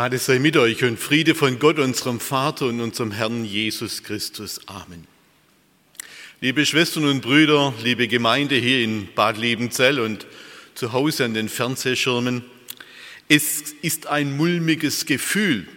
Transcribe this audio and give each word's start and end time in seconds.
Gnade 0.00 0.16
sei 0.16 0.38
mit 0.38 0.56
euch 0.56 0.82
und 0.82 0.98
Friede 0.98 1.34
von 1.34 1.58
Gott, 1.58 1.78
unserem 1.78 2.20
Vater 2.20 2.64
und 2.68 2.80
unserem 2.80 3.12
Herrn 3.12 3.44
Jesus 3.44 4.02
Christus. 4.02 4.58
Amen. 4.66 5.06
Liebe 6.40 6.64
Schwestern 6.64 7.04
und 7.04 7.20
Brüder, 7.20 7.74
liebe 7.84 8.08
Gemeinde 8.08 8.54
hier 8.54 8.82
in 8.82 9.10
Bad 9.14 9.36
Liebenzell 9.36 10.00
und 10.00 10.26
zu 10.74 10.94
Hause 10.94 11.26
an 11.26 11.34
den 11.34 11.50
Fernsehschirmen, 11.50 12.42
es 13.28 13.74
ist 13.82 14.06
ein 14.06 14.34
mulmiges 14.38 15.04
Gefühl, 15.04 15.68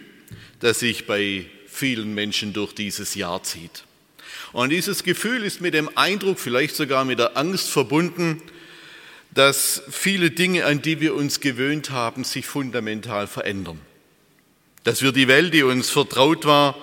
das 0.58 0.80
sich 0.80 1.06
bei 1.06 1.44
vielen 1.66 2.14
Menschen 2.14 2.54
durch 2.54 2.72
dieses 2.72 3.14
Jahr 3.14 3.42
zieht. 3.42 3.84
Und 4.54 4.70
dieses 4.70 5.04
Gefühl 5.04 5.44
ist 5.44 5.60
mit 5.60 5.74
dem 5.74 5.90
Eindruck, 5.98 6.38
vielleicht 6.38 6.76
sogar 6.76 7.04
mit 7.04 7.18
der 7.18 7.36
Angst 7.36 7.68
verbunden, 7.68 8.40
dass 9.34 9.82
viele 9.90 10.30
Dinge, 10.30 10.64
an 10.64 10.80
die 10.80 11.00
wir 11.00 11.14
uns 11.14 11.40
gewöhnt 11.40 11.90
haben, 11.90 12.24
sich 12.24 12.46
fundamental 12.46 13.26
verändern 13.26 13.78
dass 14.84 15.02
wir 15.02 15.12
die 15.12 15.28
Welt, 15.28 15.52
die 15.52 15.62
uns 15.62 15.90
vertraut 15.90 16.44
war, 16.44 16.76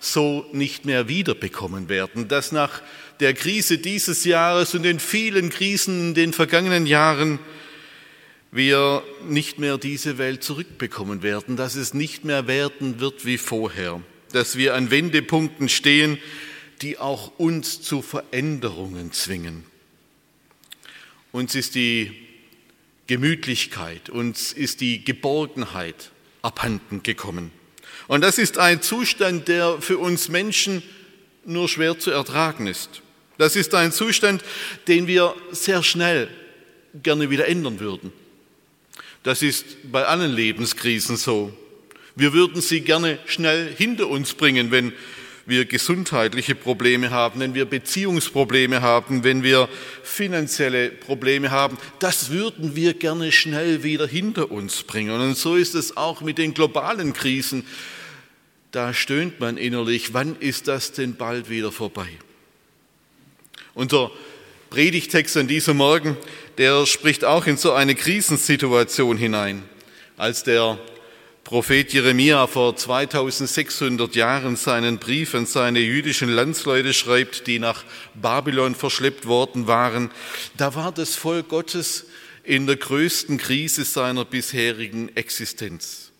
so 0.00 0.44
nicht 0.52 0.84
mehr 0.84 1.08
wiederbekommen 1.08 1.88
werden, 1.88 2.28
dass 2.28 2.52
nach 2.52 2.82
der 3.20 3.32
Krise 3.32 3.78
dieses 3.78 4.24
Jahres 4.24 4.74
und 4.74 4.82
den 4.82 5.00
vielen 5.00 5.50
Krisen 5.50 6.08
in 6.08 6.14
den 6.14 6.32
vergangenen 6.32 6.84
Jahren 6.84 7.38
wir 8.50 9.02
nicht 9.26 9.58
mehr 9.58 9.78
diese 9.78 10.18
Welt 10.18 10.44
zurückbekommen 10.44 11.22
werden, 11.22 11.56
dass 11.56 11.74
es 11.74 11.94
nicht 11.94 12.24
mehr 12.24 12.46
werden 12.46 13.00
wird 13.00 13.24
wie 13.24 13.38
vorher, 13.38 14.02
dass 14.32 14.56
wir 14.56 14.74
an 14.74 14.90
Wendepunkten 14.90 15.68
stehen, 15.68 16.18
die 16.82 16.98
auch 16.98 17.32
uns 17.38 17.80
zu 17.80 18.02
Veränderungen 18.02 19.12
zwingen. 19.12 19.64
Uns 21.32 21.54
ist 21.54 21.74
die 21.74 22.12
Gemütlichkeit, 23.06 24.10
uns 24.10 24.52
ist 24.52 24.80
die 24.80 25.04
Geborgenheit 25.04 26.10
abhanden 26.44 27.02
gekommen. 27.02 27.50
Und 28.06 28.20
das 28.20 28.38
ist 28.38 28.58
ein 28.58 28.82
Zustand, 28.82 29.48
der 29.48 29.80
für 29.80 29.98
uns 29.98 30.28
Menschen 30.28 30.82
nur 31.44 31.68
schwer 31.68 31.98
zu 31.98 32.10
ertragen 32.10 32.66
ist. 32.66 33.02
Das 33.38 33.56
ist 33.56 33.74
ein 33.74 33.92
Zustand, 33.92 34.44
den 34.86 35.06
wir 35.06 35.34
sehr 35.50 35.82
schnell 35.82 36.28
gerne 37.02 37.30
wieder 37.30 37.48
ändern 37.48 37.80
würden. 37.80 38.12
Das 39.22 39.42
ist 39.42 39.90
bei 39.90 40.04
allen 40.04 40.32
Lebenskrisen 40.32 41.16
so. 41.16 41.52
Wir 42.14 42.32
würden 42.32 42.60
sie 42.60 42.82
gerne 42.82 43.18
schnell 43.26 43.74
hinter 43.74 44.08
uns 44.08 44.34
bringen, 44.34 44.70
wenn 44.70 44.92
wir 45.46 45.64
gesundheitliche 45.66 46.54
Probleme 46.54 47.10
haben, 47.10 47.40
wenn 47.40 47.54
wir 47.54 47.66
Beziehungsprobleme 47.66 48.82
haben, 48.82 49.24
wenn 49.24 49.42
wir 49.42 49.68
finanzielle 50.02 50.90
Probleme 50.90 51.50
haben, 51.50 51.76
das 51.98 52.30
würden 52.30 52.76
wir 52.76 52.94
gerne 52.94 53.30
schnell 53.32 53.82
wieder 53.82 54.06
hinter 54.06 54.50
uns 54.50 54.82
bringen. 54.82 55.10
Und 55.10 55.36
so 55.36 55.56
ist 55.56 55.74
es 55.74 55.96
auch 55.96 56.20
mit 56.20 56.38
den 56.38 56.54
globalen 56.54 57.12
Krisen. 57.12 57.66
Da 58.70 58.94
stöhnt 58.94 59.38
man 59.40 59.56
innerlich, 59.56 60.14
wann 60.14 60.36
ist 60.40 60.68
das 60.68 60.92
denn 60.92 61.16
bald 61.16 61.50
wieder 61.50 61.70
vorbei? 61.70 62.08
Unser 63.74 64.10
Predigtext 64.70 65.36
an 65.36 65.46
diesem 65.46 65.76
Morgen, 65.76 66.16
der 66.58 66.86
spricht 66.86 67.24
auch 67.24 67.46
in 67.46 67.56
so 67.56 67.72
eine 67.72 67.94
Krisensituation 67.94 69.16
hinein, 69.16 69.62
als 70.16 70.42
der 70.42 70.78
Prophet 71.44 71.92
Jeremia 71.92 72.46
vor 72.46 72.74
2600 72.74 74.16
Jahren 74.16 74.56
seinen 74.56 74.96
Brief 74.98 75.34
an 75.34 75.44
seine 75.44 75.80
jüdischen 75.80 76.30
Landsleute 76.30 76.94
schreibt, 76.94 77.46
die 77.46 77.58
nach 77.58 77.84
Babylon 78.14 78.74
verschleppt 78.74 79.26
worden 79.26 79.66
waren, 79.66 80.10
da 80.56 80.74
war 80.74 80.90
das 80.90 81.16
Volk 81.16 81.50
Gottes 81.50 82.06
in 82.44 82.66
der 82.66 82.76
größten 82.76 83.36
Krise 83.36 83.84
seiner 83.84 84.24
bisherigen 84.24 85.14
Existenz. 85.16 86.12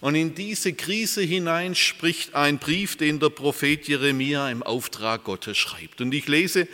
Und 0.00 0.16
in 0.16 0.34
diese 0.34 0.72
Krise 0.72 1.22
hinein 1.22 1.76
spricht 1.76 2.34
ein 2.34 2.58
Brief, 2.58 2.96
den 2.96 3.20
der 3.20 3.30
Prophet 3.30 3.86
Jeremia 3.86 4.50
im 4.50 4.64
Auftrag 4.64 5.22
Gottes 5.22 5.56
schreibt. 5.56 6.00
Und 6.00 6.12
ich 6.12 6.26
lese 6.26 6.66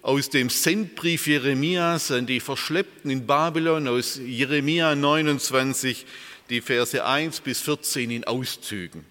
aus 0.00 0.30
dem 0.30 0.48
Sendbrief 0.48 1.26
Jeremias 1.26 2.10
an 2.10 2.26
die 2.26 2.40
Verschleppten 2.40 3.10
in 3.10 3.26
Babylon 3.26 3.86
aus 3.86 4.18
Jeremia 4.22 4.94
29, 4.94 6.06
die 6.50 6.60
Verse 6.60 7.04
1 7.04 7.40
bis 7.40 7.60
14 7.60 8.10
in 8.10 8.24
Auszügen. 8.24 9.04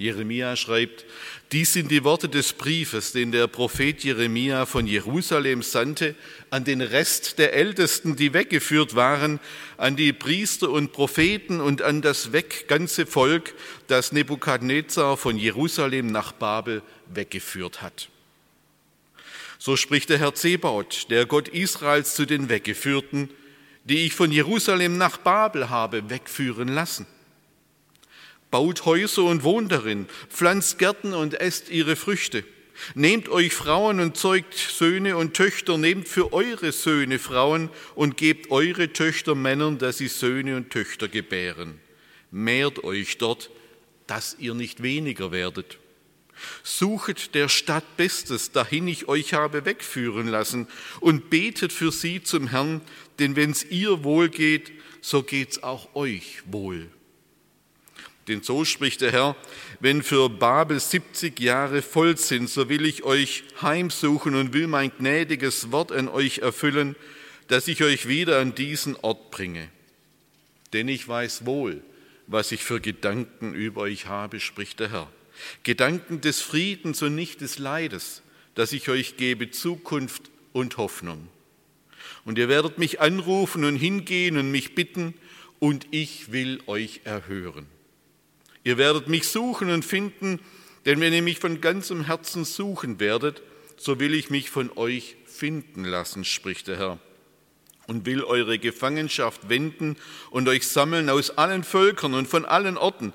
Jeremia 0.00 0.56
schreibt, 0.56 1.04
dies 1.52 1.74
sind 1.74 1.90
die 1.90 2.04
Worte 2.04 2.28
des 2.28 2.54
Briefes, 2.54 3.12
den 3.12 3.32
der 3.32 3.48
Prophet 3.48 4.02
Jeremia 4.02 4.64
von 4.64 4.86
Jerusalem 4.86 5.62
sandte 5.62 6.14
an 6.48 6.64
den 6.64 6.80
Rest 6.80 7.38
der 7.38 7.52
Ältesten, 7.52 8.16
die 8.16 8.32
weggeführt 8.32 8.94
waren, 8.94 9.40
an 9.76 9.96
die 9.96 10.14
Priester 10.14 10.70
und 10.70 10.92
Propheten 10.92 11.60
und 11.60 11.82
an 11.82 12.00
das 12.00 12.32
weg 12.32 12.66
ganze 12.66 13.04
Volk, 13.04 13.54
das 13.88 14.12
Nebukadnezar 14.12 15.18
von 15.18 15.36
Jerusalem 15.36 16.06
nach 16.06 16.32
Babel 16.32 16.82
weggeführt 17.12 17.82
hat. 17.82 18.08
So 19.58 19.76
spricht 19.76 20.08
der 20.08 20.18
Herr 20.18 20.34
Zebaut, 20.34 21.10
der 21.10 21.26
Gott 21.26 21.48
Israels 21.48 22.14
zu 22.14 22.24
den 22.24 22.48
Weggeführten, 22.48 23.28
die 23.90 24.06
ich 24.06 24.14
von 24.14 24.30
Jerusalem 24.30 24.98
nach 24.98 25.16
Babel 25.16 25.68
habe 25.68 26.08
wegführen 26.10 26.68
lassen. 26.68 27.06
Baut 28.52 28.84
Häuser 28.84 29.24
und 29.24 29.42
wohnt 29.42 29.72
darin, 29.72 30.06
pflanzt 30.28 30.78
Gärten 30.78 31.12
und 31.12 31.34
esst 31.40 31.70
ihre 31.70 31.96
Früchte. 31.96 32.44
Nehmt 32.94 33.28
euch 33.28 33.52
Frauen 33.52 33.98
und 33.98 34.16
zeugt 34.16 34.54
Söhne 34.54 35.16
und 35.16 35.34
Töchter, 35.34 35.76
nehmt 35.76 36.06
für 36.06 36.32
eure 36.32 36.70
Söhne 36.70 37.18
Frauen 37.18 37.68
und 37.96 38.16
gebt 38.16 38.52
eure 38.52 38.92
Töchter 38.92 39.34
Männern, 39.34 39.78
dass 39.78 39.98
sie 39.98 40.08
Söhne 40.08 40.56
und 40.56 40.70
Töchter 40.70 41.08
gebären. 41.08 41.80
Mehrt 42.30 42.84
euch 42.84 43.18
dort, 43.18 43.50
dass 44.06 44.36
ihr 44.38 44.54
nicht 44.54 44.84
weniger 44.84 45.32
werdet. 45.32 45.78
Suchet 46.62 47.34
der 47.34 47.48
Stadt 47.48 47.96
Bestes, 47.96 48.52
dahin 48.52 48.88
ich 48.88 49.08
euch 49.08 49.34
habe 49.34 49.64
wegführen 49.64 50.28
lassen, 50.28 50.68
und 51.00 51.30
betet 51.30 51.72
für 51.72 51.92
sie 51.92 52.22
zum 52.22 52.48
Herrn, 52.48 52.80
denn 53.20 53.36
wenn's 53.36 53.64
ihr 53.64 54.02
wohl 54.02 54.28
geht, 54.28 54.72
so 55.00 55.22
geht's 55.22 55.62
auch 55.62 55.94
euch 55.94 56.42
wohl. 56.46 56.88
Denn 58.28 58.42
so 58.42 58.64
spricht 58.64 59.00
der 59.00 59.12
Herr, 59.12 59.36
wenn 59.80 60.02
für 60.02 60.28
Babel 60.28 60.78
70 60.78 61.40
Jahre 61.40 61.82
voll 61.82 62.16
sind, 62.16 62.48
so 62.48 62.68
will 62.68 62.84
ich 62.84 63.02
euch 63.02 63.44
heimsuchen 63.60 64.34
und 64.34 64.52
will 64.52 64.66
mein 64.66 64.92
gnädiges 64.96 65.72
Wort 65.72 65.90
an 65.90 66.08
euch 66.08 66.38
erfüllen, 66.38 66.96
dass 67.48 67.66
ich 67.66 67.82
euch 67.82 68.06
wieder 68.06 68.38
an 68.38 68.54
diesen 68.54 68.96
Ort 68.96 69.30
bringe. 69.30 69.68
Denn 70.72 70.86
ich 70.88 71.06
weiß 71.06 71.46
wohl, 71.46 71.82
was 72.26 72.52
ich 72.52 72.62
für 72.62 72.80
Gedanken 72.80 73.54
über 73.54 73.82
euch 73.82 74.06
habe, 74.06 74.38
spricht 74.38 74.80
der 74.80 74.90
Herr 74.90 75.12
Gedanken 75.62 76.20
des 76.20 76.40
Friedens 76.40 77.02
und 77.02 77.14
nicht 77.14 77.40
des 77.40 77.58
Leides, 77.58 78.22
dass 78.54 78.72
ich 78.72 78.88
euch 78.88 79.16
gebe 79.16 79.50
Zukunft 79.50 80.30
und 80.52 80.76
Hoffnung. 80.76 81.28
Und 82.24 82.38
ihr 82.38 82.48
werdet 82.48 82.78
mich 82.78 83.00
anrufen 83.00 83.64
und 83.64 83.76
hingehen 83.76 84.36
und 84.36 84.50
mich 84.50 84.74
bitten, 84.74 85.14
und 85.58 85.86
ich 85.90 86.32
will 86.32 86.60
euch 86.66 87.02
erhören. 87.04 87.66
Ihr 88.64 88.78
werdet 88.78 89.08
mich 89.08 89.28
suchen 89.28 89.70
und 89.70 89.84
finden, 89.84 90.40
denn 90.86 91.00
wenn 91.00 91.12
ihr 91.12 91.22
mich 91.22 91.38
von 91.38 91.60
ganzem 91.60 92.06
Herzen 92.06 92.44
suchen 92.44 93.00
werdet, 93.00 93.42
so 93.76 94.00
will 94.00 94.14
ich 94.14 94.30
mich 94.30 94.50
von 94.50 94.70
euch 94.76 95.16
finden 95.26 95.84
lassen, 95.84 96.24
spricht 96.24 96.68
der 96.68 96.78
Herr, 96.78 96.98
und 97.86 98.06
will 98.06 98.22
eure 98.22 98.58
Gefangenschaft 98.58 99.48
wenden 99.48 99.96
und 100.30 100.48
euch 100.48 100.66
sammeln 100.66 101.08
aus 101.08 101.30
allen 101.30 101.64
Völkern 101.64 102.14
und 102.14 102.28
von 102.28 102.44
allen 102.44 102.76
Orten, 102.76 103.12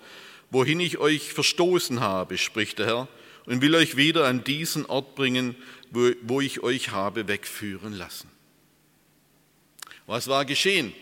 wohin 0.51 0.79
ich 0.79 0.97
euch 0.97 1.33
verstoßen 1.33 1.99
habe, 1.99 2.37
spricht 2.37 2.79
der 2.79 2.87
Herr, 2.87 3.07
und 3.45 3.61
will 3.61 3.75
euch 3.75 3.95
wieder 3.95 4.25
an 4.25 4.43
diesen 4.43 4.85
Ort 4.85 5.15
bringen, 5.15 5.55
wo, 5.91 6.41
ich 6.41 6.61
euch 6.61 6.91
habe 6.91 7.27
wegführen 7.27 7.93
lassen. 7.93 8.29
Was 10.07 10.27
war 10.27 10.45
geschehen? 10.45 10.93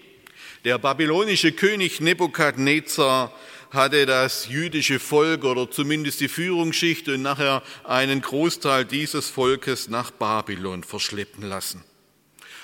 Der 0.64 0.78
babylonische 0.78 1.52
König 1.52 2.00
Nebukadnezar 2.00 3.34
hatte 3.70 4.06
das 4.06 4.48
jüdische 4.48 5.00
Volk 5.00 5.44
oder 5.44 5.70
zumindest 5.70 6.22
die 6.22 6.30
Führungsschicht 6.30 7.10
und 7.10 7.22
nachher 7.22 7.64
einen 7.84 8.22
Großteil 8.22 8.86
dieses 8.86 9.30
Volkes 9.30 9.90
nach 9.90 10.12
Babylon 10.12 10.84
verschleppen 10.84 11.44
lassen. 11.44 11.84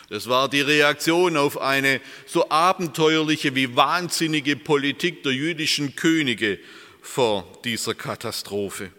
Das 0.09 0.30
war 0.30 0.50
die 0.50 0.62
Reaktion 0.62 1.36
auf 1.36 1.59
eine 1.59 2.00
so 2.25 2.50
abenteuerliche 2.50 3.53
wie 3.56 3.75
wahnsinnige 3.75 4.56
Politik 4.56 5.24
der 5.24 5.33
jüdischen 5.33 5.95
Könige 5.95 6.59
vor 7.01 7.59
dieser 7.65 7.95
Katastrophe. 7.95 8.91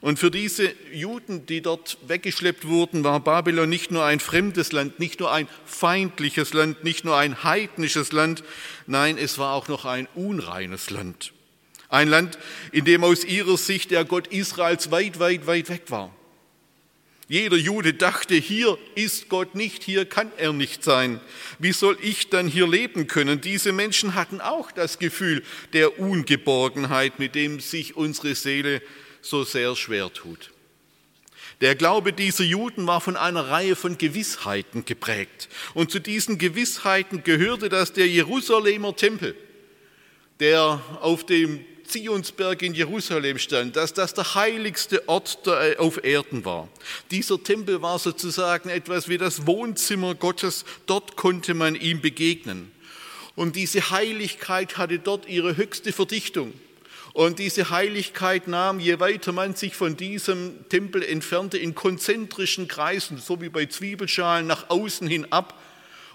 Und 0.00 0.18
für 0.18 0.30
diese 0.30 0.72
Juden, 0.92 1.46
die 1.46 1.60
dort 1.60 1.98
weggeschleppt 2.06 2.68
wurden, 2.68 3.02
war 3.02 3.18
Babylon 3.18 3.68
nicht 3.68 3.90
nur 3.90 4.04
ein 4.04 4.20
fremdes 4.20 4.70
Land, 4.70 5.00
nicht 5.00 5.18
nur 5.18 5.32
ein 5.32 5.48
feindliches 5.64 6.52
Land, 6.54 6.84
nicht 6.84 7.04
nur 7.04 7.16
ein 7.16 7.42
heidnisches 7.42 8.12
Land, 8.12 8.44
nein, 8.86 9.18
es 9.18 9.38
war 9.38 9.54
auch 9.54 9.66
noch 9.66 9.84
ein 9.84 10.06
unreines 10.14 10.90
Land. 10.90 11.32
Ein 11.88 12.08
Land, 12.08 12.38
in 12.70 12.84
dem 12.84 13.02
aus 13.02 13.24
ihrer 13.24 13.56
Sicht 13.56 13.90
der 13.90 14.04
Gott 14.04 14.28
Israels 14.28 14.90
weit, 14.90 15.18
weit, 15.18 15.46
weit 15.46 15.68
weg 15.68 15.82
war. 15.88 16.14
Jeder 17.30 17.56
Jude 17.56 17.92
dachte, 17.92 18.34
hier 18.36 18.78
ist 18.94 19.28
Gott 19.28 19.54
nicht, 19.54 19.82
hier 19.82 20.06
kann 20.06 20.32
er 20.38 20.54
nicht 20.54 20.82
sein. 20.82 21.20
Wie 21.58 21.72
soll 21.72 21.98
ich 22.00 22.30
dann 22.30 22.48
hier 22.48 22.66
leben 22.66 23.06
können? 23.06 23.42
Diese 23.42 23.72
Menschen 23.72 24.14
hatten 24.14 24.40
auch 24.40 24.70
das 24.70 24.98
Gefühl 24.98 25.42
der 25.74 25.98
Ungeborgenheit, 25.98 27.18
mit 27.18 27.34
dem 27.34 27.60
sich 27.60 27.96
unsere 27.96 28.34
Seele 28.34 28.80
so 29.22 29.44
sehr 29.44 29.76
schwer 29.76 30.12
tut. 30.12 30.50
Der 31.60 31.74
Glaube 31.74 32.12
dieser 32.12 32.44
Juden 32.44 32.86
war 32.86 33.00
von 33.00 33.16
einer 33.16 33.48
Reihe 33.48 33.74
von 33.74 33.98
Gewissheiten 33.98 34.84
geprägt. 34.84 35.48
Und 35.74 35.90
zu 35.90 35.98
diesen 35.98 36.38
Gewissheiten 36.38 37.24
gehörte, 37.24 37.68
dass 37.68 37.92
der 37.92 38.06
Jerusalemer 38.06 38.94
Tempel, 38.94 39.34
der 40.38 40.80
auf 41.00 41.26
dem 41.26 41.64
Zionsberg 41.88 42.62
in 42.62 42.74
Jerusalem 42.74 43.38
stand, 43.38 43.74
dass 43.74 43.94
das 43.94 44.14
der 44.14 44.34
heiligste 44.34 45.08
Ort 45.08 45.46
äh, 45.46 45.76
auf 45.78 46.04
Erden 46.04 46.44
war. 46.44 46.68
Dieser 47.10 47.42
Tempel 47.42 47.82
war 47.82 47.98
sozusagen 47.98 48.68
etwas 48.68 49.08
wie 49.08 49.18
das 49.18 49.46
Wohnzimmer 49.46 50.14
Gottes, 50.14 50.64
dort 50.86 51.16
konnte 51.16 51.54
man 51.54 51.74
ihm 51.74 52.00
begegnen. 52.00 52.70
Und 53.34 53.56
diese 53.56 53.90
Heiligkeit 53.90 54.76
hatte 54.76 54.98
dort 54.98 55.28
ihre 55.28 55.56
höchste 55.56 55.92
Verdichtung. 55.92 56.52
Und 57.18 57.40
diese 57.40 57.70
Heiligkeit 57.70 58.46
nahm, 58.46 58.78
je 58.78 59.00
weiter 59.00 59.32
man 59.32 59.56
sich 59.56 59.74
von 59.74 59.96
diesem 59.96 60.68
Tempel 60.68 61.02
entfernte, 61.02 61.58
in 61.58 61.74
konzentrischen 61.74 62.68
Kreisen, 62.68 63.18
so 63.18 63.40
wie 63.40 63.48
bei 63.48 63.66
Zwiebelschalen, 63.66 64.46
nach 64.46 64.70
außen 64.70 65.08
hin 65.08 65.26
ab. 65.32 65.60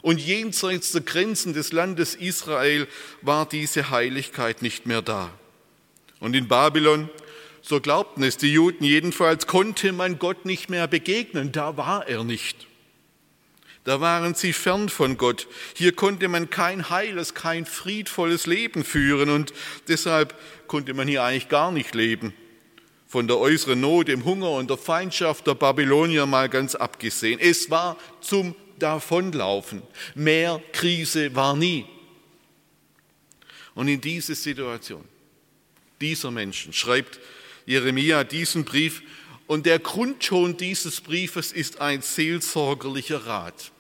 Und 0.01 0.21
jenseits 0.21 0.94
der 0.94 1.01
Grenzen 1.01 1.53
des 1.53 1.73
Landes 1.73 2.15
Israel 2.15 2.88
war 3.21 3.45
diese 3.45 3.89
Heiligkeit 3.89 4.61
nicht 4.61 4.85
mehr 4.85 5.01
da. 5.01 5.29
Und 6.21 6.38
in 6.38 6.47
Babylon, 6.47 7.09
so 7.61 7.81
glaubten 7.81 8.23
es 8.23 8.38
die 8.38 8.53
Juden 8.53 8.85
jedenfalls, 8.85 9.45
konnte 9.45 9.91
man 9.91 10.19
Gott 10.19 10.45
nicht 10.45 10.69
mehr 10.69 10.88
begegnen. 10.88 11.51
Da 11.51 11.75
war 11.75 12.07
er 12.07 12.23
nicht. 12.23 12.65
Da 13.83 14.00
waren 14.00 14.33
sie 14.33 14.53
fern 14.53 14.88
von 14.88 15.18
Gott. 15.18 15.47
Hier 15.75 15.91
konnte 15.91 16.30
man 16.30 16.50
kein 16.50 16.89
heiles, 16.89 17.33
kein 17.33 17.65
friedvolles 17.65 18.45
Leben 18.45 18.85
führen 18.85 19.30
und 19.30 19.53
deshalb 19.88 20.39
konnte 20.68 20.94
man 20.94 21.07
hier 21.07 21.24
eigentlich 21.24 21.50
gar 21.50 21.71
nicht 21.71 21.94
leben. 21.94 22.33
Von 23.06 23.27
der 23.27 23.38
äußeren 23.38 23.80
Not, 23.80 24.07
dem 24.07 24.24
Hunger 24.24 24.51
und 24.51 24.69
der 24.69 24.77
Feindschaft 24.77 25.45
der 25.47 25.56
Babylonier 25.56 26.25
mal 26.25 26.47
ganz 26.47 26.75
abgesehen. 26.75 27.39
Es 27.39 27.69
war 27.69 27.97
zum 28.21 28.56
Davonlaufen. 28.80 29.83
Mehr 30.15 30.62
Krise 30.71 31.36
war 31.36 31.56
nie. 31.56 31.86
Und 33.75 33.88
in 33.88 34.00
diese 34.00 34.33
Situation 34.33 35.03
dieser 36.00 36.31
Menschen 36.31 36.74
schreibt 36.74 37.19
Jeremia 37.65 38.24
diesen 38.24 38.65
Brief. 38.65 39.03
Und 39.45 39.65
der 39.65 39.79
Grundton 39.79 40.57
dieses 40.57 41.01
Briefes 41.01 41.51
ist 41.51 41.81
ein 41.81 42.01
seelsorgerlicher 42.01 43.25
Rat. 43.25 43.73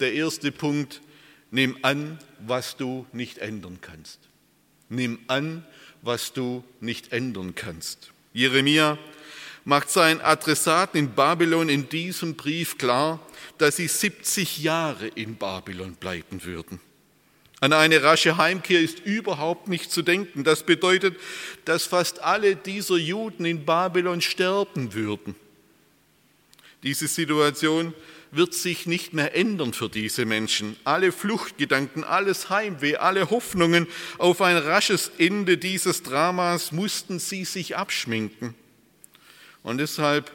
Der 0.00 0.12
erste 0.12 0.52
Punkt, 0.52 1.00
nimm 1.50 1.76
an, 1.82 2.18
was 2.46 2.76
du 2.76 3.06
nicht 3.12 3.38
ändern 3.38 3.78
kannst. 3.80 4.20
Nimm 4.88 5.18
an, 5.26 5.64
was 6.02 6.32
du 6.32 6.64
nicht 6.80 7.12
ändern 7.12 7.54
kannst. 7.54 8.10
Jeremia 8.32 8.98
macht 9.64 9.90
seinen 9.90 10.20
Adressaten 10.20 10.98
in 10.98 11.14
Babylon 11.14 11.68
in 11.68 11.88
diesem 11.88 12.36
Brief 12.36 12.78
klar, 12.78 13.20
dass 13.58 13.76
sie 13.76 13.88
70 13.88 14.62
Jahre 14.62 15.08
in 15.08 15.36
Babylon 15.36 15.94
bleiben 15.94 16.44
würden. 16.44 16.80
An 17.60 17.72
eine 17.72 18.02
rasche 18.04 18.36
Heimkehr 18.36 18.80
ist 18.80 19.00
überhaupt 19.00 19.66
nicht 19.66 19.90
zu 19.90 20.02
denken. 20.02 20.44
Das 20.44 20.62
bedeutet, 20.62 21.16
dass 21.64 21.84
fast 21.84 22.22
alle 22.22 22.54
dieser 22.54 22.96
Juden 22.96 23.44
in 23.44 23.64
Babylon 23.64 24.20
sterben 24.20 24.94
würden. 24.94 25.34
Diese 26.84 27.08
Situation 27.08 27.94
wird 28.30 28.54
sich 28.54 28.86
nicht 28.86 29.12
mehr 29.14 29.34
ändern 29.34 29.72
für 29.72 29.88
diese 29.88 30.24
Menschen. 30.24 30.76
Alle 30.84 31.12
Fluchtgedanken, 31.12 32.04
alles 32.04 32.50
Heimweh, 32.50 32.96
alle 32.96 33.30
Hoffnungen 33.30 33.86
auf 34.18 34.40
ein 34.42 34.56
rasches 34.56 35.10
Ende 35.18 35.58
dieses 35.58 36.02
Dramas 36.02 36.72
mussten 36.72 37.18
sie 37.18 37.44
sich 37.44 37.76
abschminken. 37.76 38.54
Und 39.62 39.78
deshalb 39.78 40.30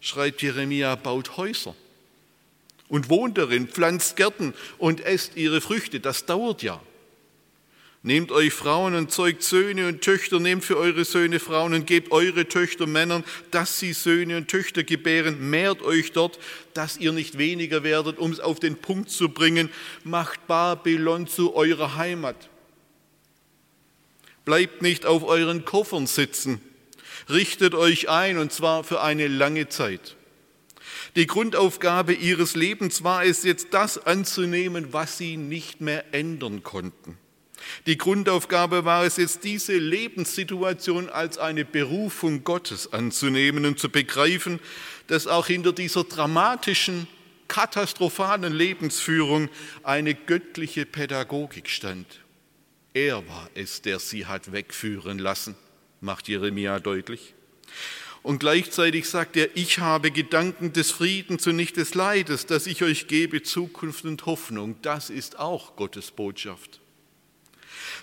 schreit 0.00 0.42
Jeremia, 0.42 0.94
baut 0.96 1.36
Häuser 1.36 1.74
und 2.88 3.08
wohnt 3.08 3.38
darin, 3.38 3.68
pflanzt 3.68 4.16
Gärten 4.16 4.54
und 4.78 5.00
esst 5.00 5.36
ihre 5.36 5.60
Früchte. 5.60 6.00
Das 6.00 6.26
dauert 6.26 6.62
ja. 6.62 6.80
Nehmt 8.02 8.30
euch 8.30 8.52
Frauen 8.52 8.94
und 8.94 9.10
zeugt 9.10 9.42
Söhne 9.42 9.88
und 9.88 10.02
Töchter, 10.02 10.38
nehmt 10.38 10.64
für 10.64 10.76
eure 10.76 11.04
Söhne 11.04 11.40
Frauen 11.40 11.74
und 11.74 11.86
gebt 11.86 12.12
eure 12.12 12.46
Töchter 12.46 12.86
Männern, 12.86 13.24
dass 13.50 13.80
sie 13.80 13.92
Söhne 13.92 14.36
und 14.36 14.48
Töchter 14.48 14.84
gebären. 14.84 15.50
Mehrt 15.50 15.82
euch 15.82 16.12
dort, 16.12 16.38
dass 16.74 16.96
ihr 16.96 17.10
nicht 17.10 17.38
weniger 17.38 17.82
werdet, 17.82 18.18
um 18.18 18.30
es 18.30 18.38
auf 18.38 18.60
den 18.60 18.76
Punkt 18.76 19.10
zu 19.10 19.30
bringen. 19.30 19.68
Macht 20.04 20.46
Babylon 20.46 21.26
zu 21.26 21.56
eurer 21.56 21.96
Heimat. 21.96 22.48
Bleibt 24.44 24.80
nicht 24.80 25.04
auf 25.04 25.24
euren 25.24 25.64
Koffern 25.64 26.06
sitzen. 26.06 26.60
Richtet 27.28 27.74
euch 27.74 28.08
ein, 28.08 28.38
und 28.38 28.52
zwar 28.52 28.84
für 28.84 29.02
eine 29.02 29.26
lange 29.26 29.68
Zeit. 29.68 30.16
Die 31.16 31.26
Grundaufgabe 31.26 32.14
ihres 32.14 32.54
Lebens 32.54 33.02
war 33.02 33.24
es 33.24 33.42
jetzt, 33.42 33.68
das 33.72 33.98
anzunehmen, 33.98 34.92
was 34.92 35.18
sie 35.18 35.36
nicht 35.36 35.80
mehr 35.80 36.14
ändern 36.14 36.62
konnten. 36.62 37.18
Die 37.86 37.98
Grundaufgabe 37.98 38.84
war 38.84 39.04
es 39.04 39.16
jetzt, 39.16 39.44
diese 39.44 39.76
Lebenssituation 39.76 41.08
als 41.08 41.38
eine 41.38 41.64
Berufung 41.64 42.44
Gottes 42.44 42.92
anzunehmen 42.92 43.66
und 43.66 43.78
zu 43.78 43.88
begreifen, 43.88 44.60
dass 45.06 45.26
auch 45.26 45.46
hinter 45.46 45.72
dieser 45.72 46.04
dramatischen, 46.04 47.06
katastrophalen 47.48 48.52
Lebensführung 48.52 49.48
eine 49.82 50.14
göttliche 50.14 50.84
Pädagogik 50.84 51.70
stand. 51.70 52.20
Er 52.92 53.26
war 53.28 53.50
es, 53.54 53.82
der 53.82 53.98
sie 53.98 54.26
hat 54.26 54.52
wegführen 54.52 55.18
lassen, 55.18 55.56
macht 56.00 56.28
Jeremia 56.28 56.78
deutlich. 56.78 57.34
Und 58.22 58.40
gleichzeitig 58.40 59.08
sagt 59.08 59.36
er, 59.36 59.56
ich 59.56 59.78
habe 59.78 60.10
Gedanken 60.10 60.72
des 60.72 60.90
Friedens 60.90 61.46
und 61.46 61.56
nicht 61.56 61.76
des 61.76 61.94
Leides, 61.94 62.46
dass 62.46 62.66
ich 62.66 62.82
euch 62.82 63.06
gebe 63.06 63.42
Zukunft 63.42 64.04
und 64.04 64.26
Hoffnung. 64.26 64.76
Das 64.82 65.08
ist 65.08 65.38
auch 65.38 65.76
Gottes 65.76 66.10
Botschaft. 66.10 66.80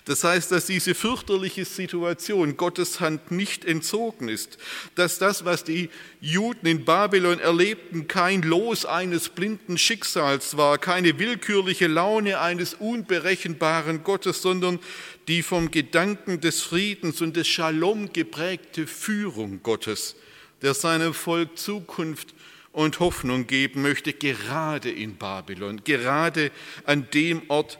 Das 0.06 0.22
heißt, 0.22 0.52
dass 0.52 0.66
diese 0.66 0.94
fürchterliche 0.94 1.64
Situation 1.64 2.56
Gottes 2.56 3.00
Hand 3.00 3.32
nicht 3.32 3.64
entzogen 3.64 4.28
ist, 4.28 4.56
dass 4.94 5.18
das, 5.18 5.44
was 5.44 5.64
die 5.64 5.90
Juden 6.20 6.66
in 6.66 6.84
Babylon 6.84 7.40
erlebten, 7.40 8.06
kein 8.06 8.42
Los 8.42 8.86
eines 8.86 9.28
blinden 9.28 9.78
Schicksals 9.78 10.56
war, 10.56 10.78
keine 10.78 11.18
willkürliche 11.18 11.88
Laune 11.88 12.40
eines 12.40 12.74
unberechenbaren 12.74 14.04
Gottes, 14.04 14.42
sondern 14.42 14.78
die 15.26 15.42
vom 15.42 15.72
Gedanken 15.72 16.40
des 16.40 16.62
Friedens 16.62 17.20
und 17.20 17.36
des 17.36 17.48
Shalom 17.48 18.12
geprägte 18.12 18.86
Führung 18.86 19.60
Gottes, 19.64 20.14
der 20.62 20.74
seinem 20.74 21.14
Volk 21.14 21.58
Zukunft 21.58 22.32
und 22.70 23.00
Hoffnung 23.00 23.46
geben 23.46 23.82
möchte, 23.82 24.12
gerade 24.12 24.90
in 24.90 25.16
Babylon, 25.16 25.80
gerade 25.82 26.52
an 26.84 27.08
dem 27.12 27.42
Ort, 27.48 27.78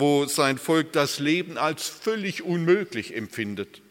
wo 0.00 0.26
sein 0.26 0.58
Volk 0.58 0.92
das 0.92 1.18
Leben 1.18 1.58
als 1.58 1.88
völlig 1.88 2.42
unmöglich 2.42 3.14
empfindet. 3.14 3.82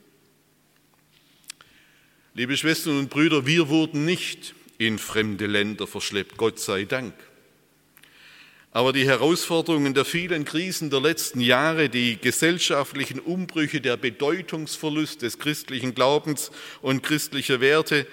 Liebe 2.34 2.58
Schwestern 2.58 3.00
und 3.00 3.10
Brüder, 3.10 3.46
wir 3.46 3.70
wurden 3.70 4.06
nicht 4.06 4.54
in 4.78 4.98
fremde 4.98 5.46
Länder 5.46 5.88
verschleppt, 5.88 6.38
Gott 6.38 6.60
sei 6.60 6.86
Dank. 6.86 7.13
Aber 8.72 8.94
die 8.94 9.06
Herausforderungen 9.06 9.94
der 9.94 10.06
vielen 10.06 10.46
Krisen 10.46 10.89
der 10.89 11.01
letzten 11.01 11.42
Jahre, 11.42 11.89
die 11.89 12.18
gesellschaftlichen 12.18 13.20
Umbrüche, 13.20 13.82
der 13.82 13.98
Bedeutungsverlust 13.98 15.22
des 15.22 15.39
christlichen 15.39 15.96
Glaubens 15.96 16.51
und 16.82 17.01
christlicher 17.01 17.62
Werte, 17.62 18.06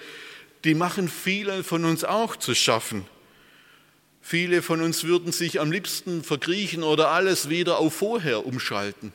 die 0.63 0.73
machen 0.73 1.09
vielen 1.09 1.63
von 1.63 1.85
uns 1.85 2.03
auch 2.03 2.35
zu 2.35 2.55
schaffen. 2.55 3.05
Viele 4.29 4.61
von 4.61 4.81
uns 4.81 5.05
würden 5.05 5.31
sich 5.31 5.61
am 5.61 5.71
liebsten 5.71 6.21
verkriechen 6.21 6.83
oder 6.83 7.11
alles 7.11 7.47
wieder 7.47 7.77
auf 7.77 7.93
vorher 7.93 8.45
umschalten. 8.45 9.13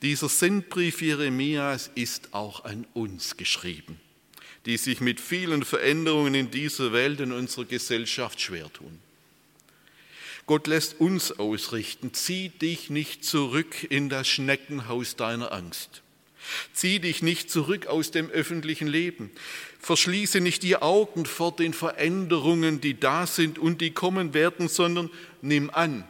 Dieser 0.00 0.30
Sendbrief 0.30 1.02
Jeremias 1.02 1.90
ist 1.94 2.32
auch 2.32 2.64
an 2.64 2.86
uns 2.94 3.36
geschrieben, 3.36 4.00
die 4.64 4.78
sich 4.78 5.02
mit 5.02 5.20
vielen 5.20 5.62
Veränderungen 5.62 6.34
in 6.34 6.50
dieser 6.50 6.94
Welt 6.94 7.20
und 7.20 7.32
unserer 7.32 7.66
Gesellschaft 7.66 8.40
schwer 8.40 8.72
tun. 8.72 8.98
Gott 10.46 10.66
lässt 10.66 10.98
uns 10.98 11.30
ausrichten. 11.38 12.14
Zieh 12.14 12.48
dich 12.48 12.88
nicht 12.88 13.26
zurück 13.26 13.84
in 13.90 14.08
das 14.08 14.26
Schneckenhaus 14.26 15.16
deiner 15.16 15.52
Angst. 15.52 16.00
Zieh 16.72 16.98
dich 16.98 17.22
nicht 17.22 17.50
zurück 17.50 17.86
aus 17.86 18.10
dem 18.10 18.30
öffentlichen 18.30 18.88
Leben. 18.88 19.30
Verschließe 19.78 20.40
nicht 20.40 20.62
die 20.62 20.76
Augen 20.76 21.26
vor 21.26 21.54
den 21.54 21.72
Veränderungen, 21.72 22.80
die 22.80 22.98
da 22.98 23.26
sind 23.26 23.58
und 23.58 23.80
die 23.80 23.92
kommen 23.92 24.34
werden, 24.34 24.68
sondern 24.68 25.10
nimm 25.42 25.70
an. 25.70 26.04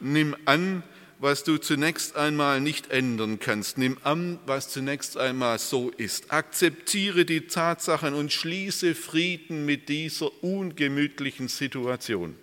Nimm 0.00 0.36
an, 0.44 0.82
was 1.18 1.44
du 1.44 1.56
zunächst 1.56 2.16
einmal 2.16 2.60
nicht 2.60 2.90
ändern 2.90 3.38
kannst. 3.38 3.78
Nimm 3.78 3.98
an, 4.02 4.38
was 4.46 4.68
zunächst 4.68 5.16
einmal 5.16 5.58
so 5.58 5.90
ist. 5.90 6.30
Akzeptiere 6.32 7.24
die 7.24 7.42
Tatsachen 7.42 8.14
und 8.14 8.32
schließe 8.32 8.94
Frieden 8.94 9.64
mit 9.64 9.88
dieser 9.88 10.30
ungemütlichen 10.42 11.48
Situation. 11.48 12.36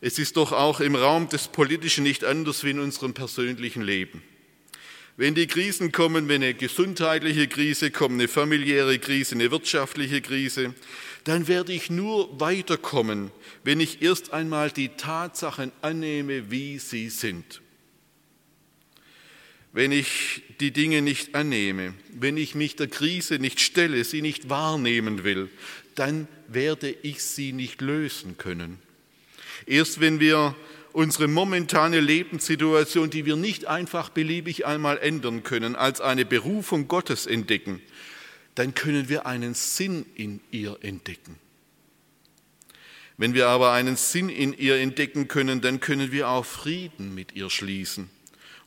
Es 0.00 0.18
ist 0.18 0.36
doch 0.36 0.52
auch 0.52 0.80
im 0.80 0.94
Raum 0.94 1.28
des 1.28 1.48
Politischen 1.48 2.04
nicht 2.04 2.24
anders 2.24 2.64
wie 2.64 2.70
in 2.70 2.80
unserem 2.80 3.12
persönlichen 3.12 3.82
Leben. 3.82 4.22
Wenn 5.16 5.34
die 5.34 5.46
Krisen 5.46 5.92
kommen, 5.92 6.28
wenn 6.28 6.42
eine 6.42 6.54
gesundheitliche 6.54 7.48
Krise 7.48 7.90
kommt, 7.90 8.14
eine 8.14 8.28
familiäre 8.28 8.98
Krise, 8.98 9.34
eine 9.34 9.50
wirtschaftliche 9.50 10.20
Krise, 10.20 10.74
dann 11.24 11.48
werde 11.48 11.72
ich 11.72 11.90
nur 11.90 12.40
weiterkommen, 12.40 13.30
wenn 13.64 13.80
ich 13.80 14.02
erst 14.02 14.32
einmal 14.32 14.70
die 14.70 14.88
Tatsachen 14.90 15.72
annehme, 15.82 16.50
wie 16.50 16.78
sie 16.78 17.10
sind. 17.10 17.60
Wenn 19.72 19.92
ich 19.92 20.42
die 20.58 20.72
Dinge 20.72 21.02
nicht 21.02 21.34
annehme, 21.34 21.94
wenn 22.12 22.36
ich 22.36 22.54
mich 22.54 22.74
der 22.76 22.88
Krise 22.88 23.38
nicht 23.38 23.60
stelle, 23.60 24.02
sie 24.04 24.22
nicht 24.22 24.48
wahrnehmen 24.48 25.22
will, 25.22 25.48
dann 25.94 26.26
werde 26.48 26.90
ich 27.02 27.22
sie 27.22 27.52
nicht 27.52 27.80
lösen 27.80 28.36
können. 28.36 28.78
Erst 29.66 30.00
wenn 30.00 30.18
wir 30.18 30.56
unsere 30.92 31.28
momentane 31.28 32.00
Lebenssituation, 32.00 33.10
die 33.10 33.26
wir 33.26 33.36
nicht 33.36 33.66
einfach 33.66 34.10
beliebig 34.10 34.66
einmal 34.66 34.98
ändern 34.98 35.42
können, 35.42 35.76
als 35.76 36.00
eine 36.00 36.24
Berufung 36.24 36.88
Gottes 36.88 37.26
entdecken, 37.26 37.80
dann 38.54 38.74
können 38.74 39.08
wir 39.08 39.26
einen 39.26 39.54
Sinn 39.54 40.06
in 40.14 40.40
ihr 40.50 40.78
entdecken. 40.82 41.38
Wenn 43.16 43.34
wir 43.34 43.48
aber 43.48 43.72
einen 43.72 43.96
Sinn 43.96 44.28
in 44.28 44.52
ihr 44.54 44.76
entdecken 44.76 45.28
können, 45.28 45.60
dann 45.60 45.80
können 45.80 46.10
wir 46.10 46.28
auch 46.28 46.44
Frieden 46.46 47.14
mit 47.14 47.34
ihr 47.34 47.50
schließen 47.50 48.08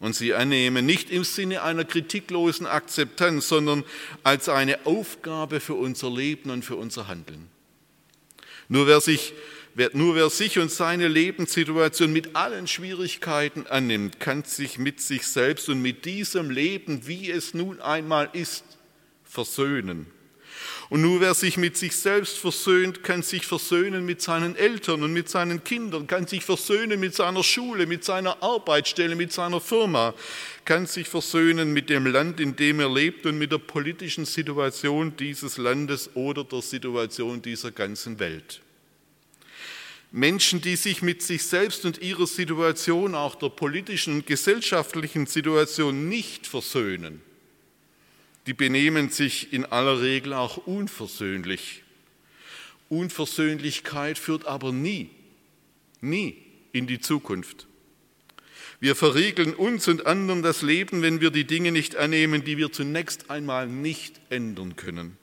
und 0.04 0.14
sie 0.16 0.34
annehmen, 0.34 0.86
nicht 0.86 1.10
im 1.10 1.24
Sinne 1.24 1.64
einer 1.64 1.86
kritiklosen 1.86 2.68
Akzeptanz, 2.68 3.48
sondern 3.48 3.86
als 4.22 4.50
eine 4.50 4.86
Aufgabe 4.86 5.62
für 5.62 5.76
unser 5.76 6.12
Leben 6.12 6.50
und 6.50 6.66
für 6.66 6.76
unser 6.76 7.08
Handeln. 7.08 7.48
Nur 8.68 8.86
wer 8.86 9.00
sich 9.00 9.34
nur 9.94 10.16
wer 10.16 10.30
sich 10.30 10.60
und 10.60 10.72
seine 10.72 11.08
Lebenssituation 11.08 12.14
mit 12.14 12.36
allen 12.36 12.68
Schwierigkeiten 12.68 13.66
annimmt, 13.68 14.20
kann 14.20 14.44
sich 14.44 14.78
mit 14.78 15.02
sich 15.02 15.26
selbst 15.26 15.68
und 15.70 15.82
mit 15.82 16.06
diesem 16.06 16.52
Leben, 16.52 17.08
wie 17.08 17.32
es 17.32 17.54
nun 17.54 17.82
einmal 17.82 18.30
ist, 18.34 18.64
versöhnen. 19.24 20.08
Und 20.90 21.02
nur 21.02 21.22
wer 21.22 21.34
sich 21.34 21.58
mit 21.58 21.76
sich 21.76 21.96
selbst 21.96 22.38
versöhnt, 22.38 23.04
kann 23.04 23.24
sich 23.24 23.48
versöhnen 23.48 24.06
mit 24.06 24.22
seinen 24.22 24.56
Eltern 24.56 25.02
und 25.02 25.12
mit 25.12 25.28
seinen 25.28 25.64
Kindern, 25.64 26.06
kann 26.06 26.28
sich 26.28 26.44
versöhnen 26.44 27.00
mit 27.00 27.16
seiner 27.16 27.44
Schule, 27.44 27.88
mit 27.88 28.04
seiner 28.04 28.44
Arbeitsstelle, 28.44 29.16
mit 29.16 29.34
seiner 29.34 29.60
Firma, 29.60 30.14
kann 30.66 30.86
sich 30.86 31.08
versöhnen 31.08 31.74
mit 31.74 31.90
dem 31.90 32.06
Land, 32.06 32.40
in 32.40 32.56
dem 32.56 32.80
er 32.80 32.94
lebt 32.94 33.26
und 33.26 33.40
mit 33.40 33.52
der 33.52 33.58
politischen 33.58 34.26
Situation 34.26 35.18
dieses 35.18 35.58
Landes 35.58 36.12
oder 36.16 36.44
der 36.44 36.62
Situation 36.62 37.42
dieser 37.42 37.72
ganzen 37.72 38.20
Welt. 38.20 38.62
Menschen, 40.16 40.62
die 40.62 40.76
sich 40.76 41.02
mit 41.02 41.24
sich 41.24 41.44
selbst 41.44 41.86
und 41.86 42.00
ihrer 42.00 42.28
Situation, 42.28 43.16
auch 43.16 43.34
der 43.34 43.50
politischen 43.50 44.14
und 44.14 44.28
gesellschaftlichen 44.28 45.26
Situation 45.26 46.08
nicht 46.08 46.46
versöhnen, 46.46 47.20
die 48.46 48.54
benehmen 48.54 49.10
sich 49.10 49.52
in 49.54 49.66
aller 49.66 50.02
Regel 50.02 50.34
auch 50.34 50.58
unversöhnlich. 50.68 51.82
Unversöhnlichkeit 52.90 54.20
führt 54.20 54.46
aber 54.46 54.72
nie, 54.72 55.10
nie 56.00 56.38
in 56.74 56.86
die 56.86 57.00
Zukunft. 57.00 57.66
Wir 58.80 58.96
verriegeln 58.96 59.56
uns 59.56 59.88
und 59.88 60.06
anderen 60.06 60.44
das 60.44 60.62
Leben, 60.62 61.02
wenn 61.02 61.22
wir 61.22 61.32
die 61.32 61.46
Dinge 61.46 61.72
nicht 61.72 61.96
annehmen, 61.96 62.44
die 62.44 62.58
wir 62.58 62.72
zunächst 62.72 63.32
einmal 63.32 63.66
nicht 63.66 64.22
ändern 64.30 64.76
können. 64.76 65.18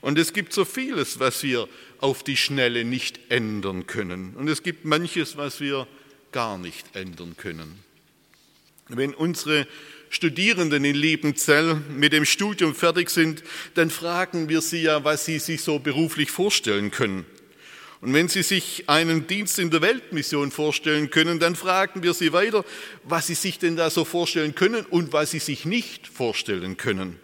Und 0.00 0.18
es 0.18 0.32
gibt 0.32 0.52
so 0.52 0.64
vieles, 0.64 1.18
was 1.18 1.42
wir 1.42 1.68
auf 1.98 2.22
die 2.22 2.36
Schnelle 2.36 2.84
nicht 2.84 3.20
ändern 3.28 3.86
können. 3.86 4.34
Und 4.36 4.48
es 4.48 4.62
gibt 4.62 4.84
manches, 4.84 5.36
was 5.36 5.60
wir 5.60 5.86
gar 6.32 6.58
nicht 6.58 6.94
ändern 6.94 7.36
können. 7.36 7.78
Wenn 8.88 9.14
unsere 9.14 9.66
Studierenden 10.10 10.84
in 10.84 10.94
Liebenzell 10.94 11.74
mit 11.74 12.12
dem 12.12 12.24
Studium 12.24 12.74
fertig 12.74 13.10
sind, 13.10 13.42
dann 13.74 13.90
fragen 13.90 14.48
wir 14.48 14.60
sie 14.60 14.82
ja, 14.82 15.02
was 15.02 15.24
sie 15.24 15.38
sich 15.38 15.62
so 15.62 15.78
beruflich 15.78 16.30
vorstellen 16.30 16.90
können. 16.90 17.24
Und 18.00 18.12
wenn 18.12 18.28
sie 18.28 18.42
sich 18.42 18.84
einen 18.88 19.26
Dienst 19.26 19.58
in 19.58 19.70
der 19.70 19.80
Weltmission 19.80 20.50
vorstellen 20.50 21.08
können, 21.08 21.38
dann 21.38 21.56
fragen 21.56 22.02
wir 22.02 22.12
sie 22.12 22.34
weiter, 22.34 22.62
was 23.02 23.28
sie 23.28 23.34
sich 23.34 23.58
denn 23.58 23.76
da 23.76 23.88
so 23.88 24.04
vorstellen 24.04 24.54
können 24.54 24.84
und 24.84 25.14
was 25.14 25.30
sie 25.30 25.38
sich 25.38 25.64
nicht 25.64 26.06
vorstellen 26.06 26.76
können. 26.76 27.18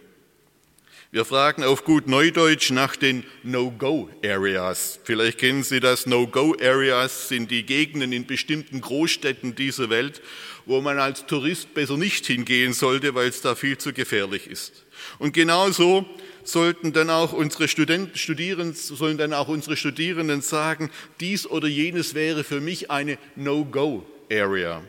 Wir 1.13 1.25
fragen 1.25 1.65
auf 1.65 1.83
gut 1.83 2.07
Neudeutsch 2.07 2.71
nach 2.71 2.95
den 2.95 3.25
No-Go-Areas. 3.43 5.01
Vielleicht 5.03 5.39
kennen 5.39 5.61
Sie 5.61 5.81
das. 5.81 6.05
No-Go-Areas 6.05 7.27
sind 7.27 7.51
die 7.51 7.63
Gegenden 7.63 8.13
in 8.13 8.25
bestimmten 8.25 8.79
Großstädten 8.79 9.53
dieser 9.53 9.89
Welt, 9.89 10.21
wo 10.65 10.79
man 10.79 10.99
als 10.99 11.25
Tourist 11.25 11.73
besser 11.73 11.97
nicht 11.97 12.25
hingehen 12.27 12.71
sollte, 12.71 13.13
weil 13.13 13.27
es 13.27 13.41
da 13.41 13.55
viel 13.55 13.77
zu 13.77 13.91
gefährlich 13.91 14.47
ist. 14.47 14.85
Und 15.19 15.33
genauso 15.33 16.05
sollten 16.45 16.93
dann 16.93 17.09
auch 17.09 17.33
unsere 17.33 17.67
Studenten, 17.67 18.17
Studierenden, 18.17 18.73
sollen 18.73 19.17
dann 19.17 19.33
auch 19.33 19.49
unsere 19.49 19.75
Studierenden 19.75 20.41
sagen, 20.41 20.89
dies 21.19 21.45
oder 21.45 21.67
jenes 21.67 22.13
wäre 22.13 22.45
für 22.45 22.61
mich 22.61 22.89
eine 22.89 23.17
No-Go-Area. 23.35 24.81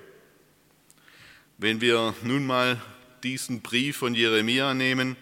Wenn 1.59 1.81
wir 1.81 2.15
nun 2.23 2.47
mal 2.47 2.81
diesen 3.25 3.61
Brief 3.61 3.97
von 3.97 4.15
Jeremia 4.15 4.73
nehmen, 4.73 5.17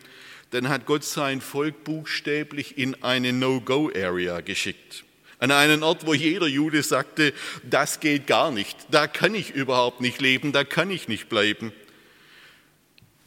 dann 0.50 0.68
hat 0.68 0.86
Gott 0.86 1.04
sein 1.04 1.40
Volk 1.40 1.84
buchstäblich 1.84 2.76
in 2.76 3.02
eine 3.02 3.32
No-Go-Area 3.32 4.40
geschickt. 4.40 5.04
An 5.38 5.50
einen 5.52 5.82
Ort, 5.82 6.06
wo 6.06 6.12
jeder 6.12 6.46
Jude 6.46 6.82
sagte, 6.82 7.32
das 7.62 8.00
geht 8.00 8.26
gar 8.26 8.50
nicht, 8.50 8.76
da 8.90 9.06
kann 9.06 9.34
ich 9.34 9.50
überhaupt 9.52 10.00
nicht 10.00 10.20
leben, 10.20 10.52
da 10.52 10.64
kann 10.64 10.90
ich 10.90 11.08
nicht 11.08 11.28
bleiben. 11.28 11.72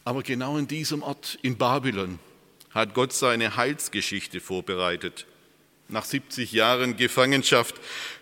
Aber 0.05 0.21
genau 0.21 0.57
in 0.57 0.67
diesem 0.67 1.01
Ort, 1.01 1.39
in 1.41 1.57
Babylon, 1.57 2.19
hat 2.71 2.93
Gott 2.93 3.13
seine 3.13 3.55
Heilsgeschichte 3.55 4.41
vorbereitet. 4.41 5.25
Nach 5.89 6.05
70 6.05 6.51
Jahren 6.51 6.97
Gefangenschaft 6.97 7.75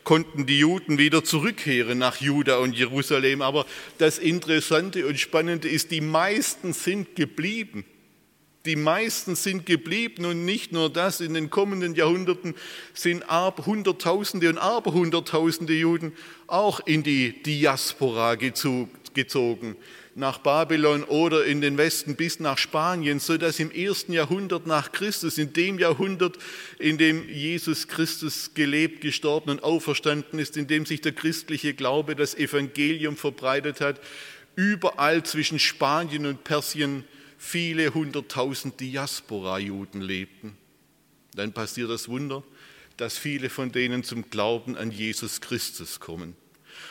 konnten 0.03 0.45
die 0.45 0.59
Juden 0.59 0.97
wieder 0.97 1.23
zurückkehren 1.23 1.97
nach 1.97 2.17
Juda 2.17 2.57
und 2.57 2.75
Jerusalem. 2.75 3.41
Aber 3.41 3.65
das 3.97 4.17
Interessante 4.17 5.05
und 5.07 5.19
Spannende 5.19 5.69
ist, 5.69 5.91
die 5.91 6.01
meisten 6.01 6.73
sind 6.73 7.15
geblieben. 7.15 7.85
Die 8.65 8.75
meisten 8.75 9.35
sind 9.35 9.65
geblieben 9.65 10.23
und 10.25 10.45
nicht 10.45 10.71
nur 10.71 10.91
das, 10.91 11.19
in 11.19 11.33
den 11.33 11.49
kommenden 11.49 11.95
Jahrhunderten 11.95 12.53
sind 12.93 13.23
Hunderttausende 13.27 14.49
und 14.49 14.59
Aberhunderttausende 14.59 15.73
Juden 15.73 16.13
auch 16.45 16.79
in 16.81 17.01
die 17.01 17.41
Diaspora 17.41 18.35
gezogen, 18.35 19.75
nach 20.13 20.37
Babylon 20.37 21.03
oder 21.05 21.43
in 21.45 21.61
den 21.61 21.79
Westen 21.79 22.15
bis 22.15 22.39
nach 22.39 22.59
Spanien, 22.59 23.19
so 23.19 23.35
dass 23.37 23.59
im 23.59 23.71
ersten 23.71 24.13
Jahrhundert 24.13 24.67
nach 24.67 24.91
Christus, 24.91 25.39
in 25.39 25.53
dem 25.53 25.79
Jahrhundert, 25.79 26.37
in 26.77 26.99
dem 26.99 27.27
Jesus 27.29 27.87
Christus 27.87 28.53
gelebt, 28.53 29.01
gestorben 29.01 29.49
und 29.49 29.63
auferstanden 29.63 30.37
ist, 30.37 30.55
in 30.55 30.67
dem 30.67 30.85
sich 30.85 31.01
der 31.01 31.13
christliche 31.13 31.73
Glaube, 31.73 32.15
das 32.15 32.35
Evangelium 32.35 33.17
verbreitet 33.17 33.81
hat, 33.81 33.99
überall 34.55 35.23
zwischen 35.23 35.57
Spanien 35.57 36.27
und 36.27 36.43
Persien 36.43 37.05
viele 37.41 37.95
hunderttausend 37.95 38.79
Diaspora-Juden 38.79 39.99
lebten. 39.99 40.55
Dann 41.33 41.53
passiert 41.53 41.89
das 41.89 42.07
Wunder, 42.07 42.43
dass 42.97 43.17
viele 43.17 43.49
von 43.49 43.71
denen 43.71 44.03
zum 44.03 44.29
Glauben 44.29 44.77
an 44.77 44.91
Jesus 44.91 45.41
Christus 45.41 45.99
kommen 45.99 46.35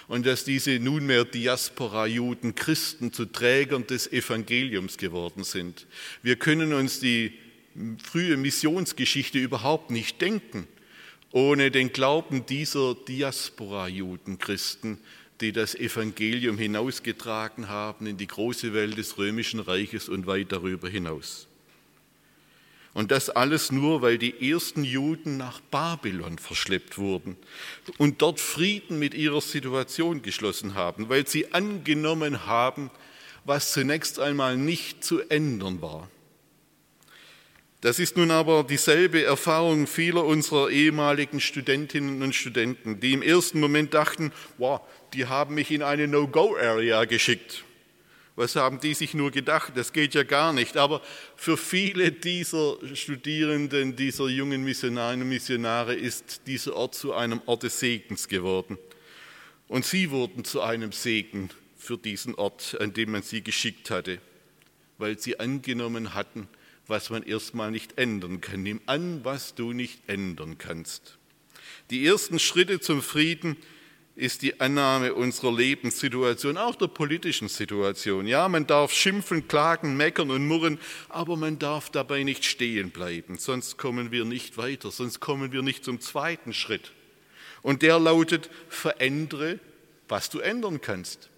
und 0.08 0.26
dass 0.26 0.44
diese 0.44 0.80
nunmehr 0.80 1.24
Diaspora-Juden 1.24 2.56
Christen 2.56 3.12
zu 3.12 3.26
Trägern 3.26 3.86
des 3.86 4.10
Evangeliums 4.12 4.98
geworden 4.98 5.44
sind. 5.44 5.86
Wir 6.20 6.34
können 6.34 6.72
uns 6.72 6.98
die 6.98 7.32
frühe 8.02 8.36
Missionsgeschichte 8.36 9.38
überhaupt 9.38 9.92
nicht 9.92 10.20
denken 10.20 10.66
ohne 11.32 11.70
den 11.70 11.92
Glauben 11.92 12.44
dieser 12.46 12.94
Diaspora-Juden 12.94 14.38
Christen, 14.38 14.98
die 15.40 15.52
das 15.52 15.74
Evangelium 15.74 16.58
hinausgetragen 16.58 17.68
haben 17.68 18.06
in 18.06 18.16
die 18.16 18.26
große 18.26 18.74
Welt 18.74 18.98
des 18.98 19.18
römischen 19.18 19.60
Reiches 19.60 20.08
und 20.08 20.26
weit 20.26 20.52
darüber 20.52 20.88
hinaus. 20.88 21.46
Und 22.92 23.12
das 23.12 23.30
alles 23.30 23.70
nur, 23.70 24.02
weil 24.02 24.18
die 24.18 24.50
ersten 24.50 24.82
Juden 24.82 25.36
nach 25.36 25.60
Babylon 25.60 26.38
verschleppt 26.38 26.98
wurden 26.98 27.36
und 27.98 28.20
dort 28.20 28.40
Frieden 28.40 28.98
mit 28.98 29.14
ihrer 29.14 29.40
Situation 29.40 30.22
geschlossen 30.22 30.74
haben, 30.74 31.08
weil 31.08 31.26
sie 31.26 31.52
angenommen 31.52 32.46
haben, 32.46 32.90
was 33.44 33.72
zunächst 33.72 34.18
einmal 34.18 34.56
nicht 34.56 35.04
zu 35.04 35.20
ändern 35.30 35.80
war. 35.80 36.08
Das 37.80 37.98
ist 37.98 38.16
nun 38.18 38.30
aber 38.30 38.64
dieselbe 38.64 39.24
Erfahrung 39.24 39.86
vieler 39.86 40.24
unserer 40.24 40.68
ehemaligen 40.68 41.40
Studentinnen 41.40 42.22
und 42.22 42.34
Studenten, 42.34 43.00
die 43.00 43.14
im 43.14 43.22
ersten 43.22 43.58
Moment 43.58 43.94
dachten, 43.94 44.32
wow, 44.58 44.82
die 45.14 45.26
haben 45.26 45.54
mich 45.54 45.70
in 45.70 45.82
eine 45.82 46.06
No-Go-Area 46.06 47.06
geschickt. 47.06 47.64
Was 48.36 48.54
haben 48.56 48.80
die 48.80 48.94
sich 48.94 49.14
nur 49.14 49.30
gedacht? 49.30 49.72
Das 49.76 49.92
geht 49.92 50.14
ja 50.14 50.22
gar 50.22 50.52
nicht. 50.52 50.76
Aber 50.76 51.02
für 51.36 51.56
viele 51.56 52.12
dieser 52.12 52.76
Studierenden, 52.94 53.96
dieser 53.96 54.28
jungen 54.28 54.62
Missionarinnen 54.62 55.22
und 55.22 55.30
Missionare 55.30 55.94
ist 55.94 56.42
dieser 56.46 56.76
Ort 56.76 56.94
zu 56.94 57.14
einem 57.14 57.40
Ort 57.46 57.62
des 57.62 57.80
Segens 57.80 58.28
geworden. 58.28 58.78
Und 59.68 59.84
sie 59.84 60.10
wurden 60.10 60.44
zu 60.44 60.60
einem 60.60 60.92
Segen 60.92 61.50
für 61.76 61.96
diesen 61.96 62.34
Ort, 62.34 62.76
an 62.80 62.92
dem 62.92 63.12
man 63.12 63.22
sie 63.22 63.42
geschickt 63.42 63.90
hatte, 63.90 64.18
weil 64.98 65.18
sie 65.18 65.40
angenommen 65.40 66.14
hatten, 66.14 66.48
was 66.90 67.08
man 67.08 67.22
erstmal 67.22 67.70
nicht 67.70 67.96
ändern 67.96 68.40
kann. 68.40 68.62
Nimm 68.62 68.80
an, 68.86 69.24
was 69.24 69.54
du 69.54 69.72
nicht 69.72 70.00
ändern 70.08 70.58
kannst. 70.58 71.16
Die 71.90 72.04
ersten 72.04 72.38
Schritte 72.38 72.80
zum 72.80 73.00
Frieden 73.00 73.56
ist 74.16 74.42
die 74.42 74.60
Annahme 74.60 75.14
unserer 75.14 75.52
Lebenssituation, 75.52 76.58
auch 76.58 76.74
der 76.74 76.88
politischen 76.88 77.48
Situation. 77.48 78.26
Ja, 78.26 78.48
man 78.48 78.66
darf 78.66 78.92
schimpfen, 78.92 79.48
klagen, 79.48 79.96
meckern 79.96 80.30
und 80.30 80.46
murren, 80.46 80.78
aber 81.08 81.36
man 81.36 81.58
darf 81.58 81.90
dabei 81.90 82.22
nicht 82.22 82.44
stehen 82.44 82.90
bleiben, 82.90 83.38
sonst 83.38 83.78
kommen 83.78 84.10
wir 84.10 84.24
nicht 84.24 84.58
weiter, 84.58 84.90
sonst 84.90 85.20
kommen 85.20 85.52
wir 85.52 85.62
nicht 85.62 85.84
zum 85.84 86.00
zweiten 86.00 86.52
Schritt. 86.52 86.92
Und 87.62 87.82
der 87.82 87.98
lautet, 87.98 88.50
verändere, 88.68 89.58
was 90.08 90.28
du 90.28 90.40
ändern 90.40 90.80
kannst. 90.80 91.30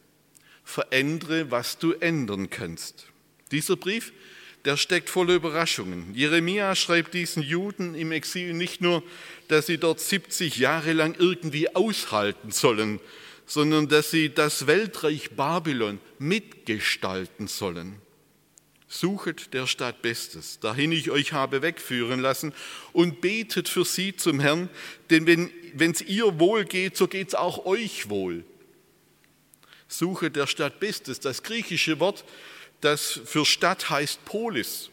Verändere, 0.65 1.51
was 1.51 1.79
du 1.79 1.93
ändern 1.93 2.51
kannst. 2.51 3.07
Dieser 3.51 3.77
Brief 3.77 4.13
der 4.65 4.77
steckt 4.77 5.11
voller 5.11 5.35
Überraschungen. 5.35 6.15
Jeremia 6.15 6.75
schreibt 6.77 7.15
diesen 7.15 7.43
Juden 7.43 7.95
im 7.95 8.13
Exil 8.13 8.55
nicht 8.55 8.81
nur, 8.81 9.03
dass 9.49 9.67
sie 9.67 9.79
dort 9.79 10.01
70 10.01 10.57
Jahre 10.57 10.93
lang 10.93 11.17
irgendwie 11.19 11.75
aushalten 11.75 12.53
sollen, 12.53 13.01
sondern 13.47 13.89
dass 13.89 14.11
sie 14.11 14.33
das 14.33 14.67
Weltreich 14.67 15.31
Babylon 15.33 16.01
mitgestalten 16.19 17.49
sollen. 17.49 17.97
Suchet 18.89 19.55
der 19.55 19.67
Stadt 19.67 20.03
Bestes, 20.03 20.61
dahin 20.61 20.93
ich 20.93 21.11
euch 21.11 21.33
habe 21.33 21.63
wegführen 21.63 22.21
lassen, 22.21 22.53
und 22.93 23.23
betet 23.23 23.69
für 23.69 23.87
sie 23.87 24.15
zum 24.15 24.39
Herrn, 24.39 24.69
denn 25.11 25.27
wenn 25.27 25.91
es 25.91 26.03
ihr 26.03 26.39
wohl 26.39 26.65
geht, 26.67 26.97
so 26.97 27.09
geht 27.09 27.29
es 27.29 27.35
auch 27.35 27.65
euch 27.65 28.11
wohl. 28.11 28.45
Suchet 29.89 30.37
der 30.37 30.47
Stadt 30.47 30.79
Bestes, 30.79 31.21
das 31.21 31.43
griechische 31.43 32.01
Wort 32.01 32.25
das 32.83 33.21
für 33.25 33.47
Stadt 33.47 33.89
heißt 33.89 34.25
Polis. 34.25 34.91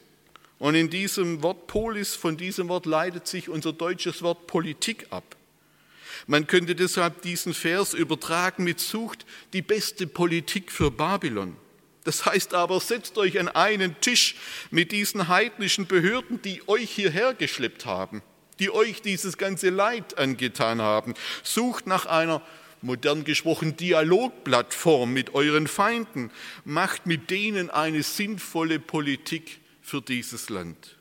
Und 0.57 0.75
in 0.75 0.89
diesem 0.89 1.41
Wort 1.41 1.67
Polis, 1.67 2.15
von 2.15 2.37
diesem 2.37 2.69
Wort 2.69 2.85
leitet 2.85 3.27
sich 3.27 3.49
unser 3.49 3.73
deutsches 3.73 4.21
Wort 4.21 4.47
Politik 4.47 5.07
ab. 5.09 5.35
Man 6.27 6.47
könnte 6.47 6.75
deshalb 6.75 7.21
diesen 7.21 7.53
Vers 7.53 7.93
übertragen 7.93 8.63
mit 8.63 8.79
Sucht 8.79 9.25
die 9.53 9.61
beste 9.61 10.05
Politik 10.05 10.71
für 10.71 10.91
Babylon. 10.91 11.55
Das 12.03 12.25
heißt 12.25 12.53
aber, 12.53 12.79
setzt 12.79 13.17
euch 13.17 13.39
an 13.39 13.47
einen 13.47 13.99
Tisch 14.01 14.35
mit 14.69 14.91
diesen 14.91 15.27
heidnischen 15.27 15.87
Behörden, 15.87 16.41
die 16.41 16.61
euch 16.67 16.89
hierher 16.89 17.33
geschleppt 17.33 17.85
haben, 17.85 18.21
die 18.59 18.71
euch 18.71 19.01
dieses 19.01 19.37
ganze 19.37 19.69
Leid 19.69 20.17
angetan 20.17 20.81
haben. 20.81 21.13
Sucht 21.43 21.87
nach 21.87 22.05
einer 22.05 22.41
modern 22.81 23.23
gesprochen, 23.23 23.75
Dialogplattform 23.75 25.11
mit 25.11 25.33
euren 25.33 25.67
Feinden. 25.67 26.31
Macht 26.65 27.05
mit 27.05 27.29
denen 27.29 27.69
eine 27.69 28.03
sinnvolle 28.03 28.79
Politik 28.79 29.59
für 29.81 30.01
dieses 30.01 30.49
Land. 30.49 30.97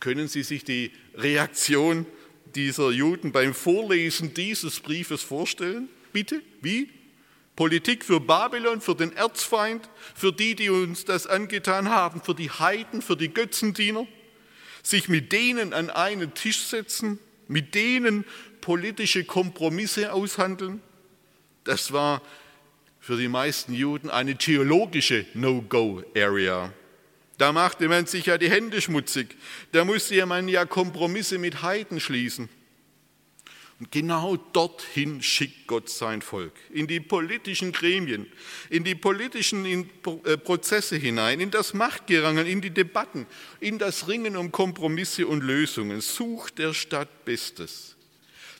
Können 0.00 0.28
Sie 0.28 0.42
sich 0.42 0.64
die 0.64 0.92
Reaktion 1.14 2.06
dieser 2.54 2.90
Juden 2.90 3.32
beim 3.32 3.54
Vorlesen 3.54 4.34
dieses 4.34 4.80
Briefes 4.80 5.22
vorstellen? 5.22 5.88
Bitte? 6.12 6.42
Wie? 6.60 6.90
Politik 7.56 8.04
für 8.04 8.20
Babylon, 8.20 8.80
für 8.80 8.94
den 8.94 9.12
Erzfeind, 9.16 9.90
für 10.14 10.32
die, 10.32 10.54
die 10.54 10.70
uns 10.70 11.04
das 11.04 11.26
angetan 11.26 11.88
haben, 11.88 12.22
für 12.22 12.34
die 12.34 12.50
Heiden, 12.50 13.02
für 13.02 13.16
die 13.16 13.34
Götzendiener? 13.34 14.06
Sich 14.84 15.08
mit 15.08 15.32
denen 15.32 15.72
an 15.72 15.90
einen 15.90 16.34
Tisch 16.34 16.62
setzen, 16.62 17.18
mit 17.48 17.74
denen 17.74 18.24
politische 18.60 19.24
Kompromisse 19.24 20.12
aushandeln. 20.12 20.80
Das 21.64 21.92
war 21.92 22.22
für 23.00 23.16
die 23.16 23.28
meisten 23.28 23.72
Juden 23.72 24.10
eine 24.10 24.36
theologische 24.36 25.26
No-Go-Area. 25.34 26.72
Da 27.38 27.52
machte 27.52 27.88
man 27.88 28.06
sich 28.06 28.26
ja 28.26 28.36
die 28.36 28.50
Hände 28.50 28.80
schmutzig. 28.80 29.36
Da 29.72 29.84
musste 29.84 30.26
man 30.26 30.48
ja 30.48 30.64
Kompromisse 30.64 31.38
mit 31.38 31.62
Heiden 31.62 32.00
schließen. 32.00 32.48
Und 33.80 33.92
genau 33.92 34.36
dorthin 34.36 35.22
schickt 35.22 35.68
Gott 35.68 35.88
sein 35.88 36.20
Volk, 36.20 36.52
in 36.72 36.88
die 36.88 36.98
politischen 36.98 37.70
Gremien, 37.70 38.26
in 38.70 38.82
die 38.82 38.96
politischen 38.96 39.64
äh, 39.64 40.36
Prozesse 40.36 40.96
hinein, 40.96 41.38
in 41.38 41.52
das 41.52 41.74
Machtgerangen, 41.74 42.44
in 42.44 42.60
die 42.60 42.70
Debatten, 42.70 43.24
in 43.60 43.78
das 43.78 44.08
Ringen 44.08 44.36
um 44.36 44.50
Kompromisse 44.50 45.28
und 45.28 45.44
Lösungen. 45.44 46.00
Sucht 46.00 46.58
der 46.58 46.74
Stadt 46.74 47.24
Bestes. 47.24 47.94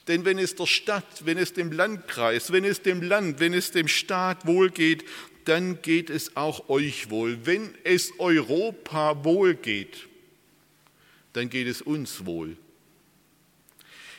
Denn 0.09 0.25
wenn 0.25 0.39
es 0.39 0.55
der 0.55 0.67
Stadt, 0.67 1.27
wenn 1.27 1.37
es 1.37 1.53
dem 1.53 1.71
Landkreis, 1.71 2.51
wenn 2.51 2.65
es 2.65 2.81
dem 2.81 3.03
Land, 3.03 3.41
wenn 3.41 3.53
es 3.53 3.71
dem 3.71 3.89
Staat 3.89 4.47
wohlgeht, 4.47 5.05
dann 5.45 5.83
geht 5.83 6.09
es 6.09 6.35
auch 6.37 6.71
euch 6.71 7.11
wohl. 7.11 7.39
Wenn 7.45 7.75
es 7.85 8.13
Europa 8.19 9.23
wohlgeht, 9.23 10.09
dann 11.35 11.51
geht 11.51 11.69
es 11.69 11.83
uns 11.83 12.25
wohl. 12.25 12.57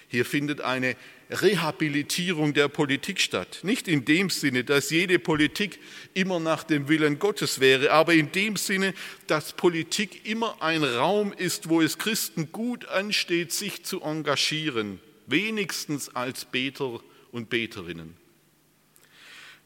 Hier 0.08 0.26
findet 0.26 0.62
eine 0.62 0.96
Rehabilitierung 1.32 2.54
der 2.54 2.68
Politik 2.68 3.20
statt. 3.20 3.60
Nicht 3.64 3.88
in 3.88 4.06
dem 4.06 4.30
Sinne, 4.30 4.64
dass 4.64 4.90
jede 4.90 5.20
Politik 5.20 5.80
immer 6.14 6.40
nach 6.40 6.64
dem 6.64 6.88
Willen 6.88 7.20
Gottes 7.20 7.60
wäre, 7.60 7.92
aber 7.92 8.14
in 8.14 8.32
dem 8.32 8.56
Sinne, 8.56 8.94
dass 9.28 9.54
Politik 9.54 10.28
immer 10.28 10.62
ein 10.62 10.84
Raum 10.84 11.34
ist, 11.34 11.70
wo 11.70 11.82
es 11.82 11.98
Christen 12.00 12.52
gut 12.52 12.88
ansteht, 12.88 13.52
sich 13.52 13.84
zu 13.84 14.02
engagieren 14.02 15.00
wenigstens 15.30 16.16
als 16.16 16.46
Beter 16.46 17.00
und 17.32 17.50
Beterinnen. 17.50 18.16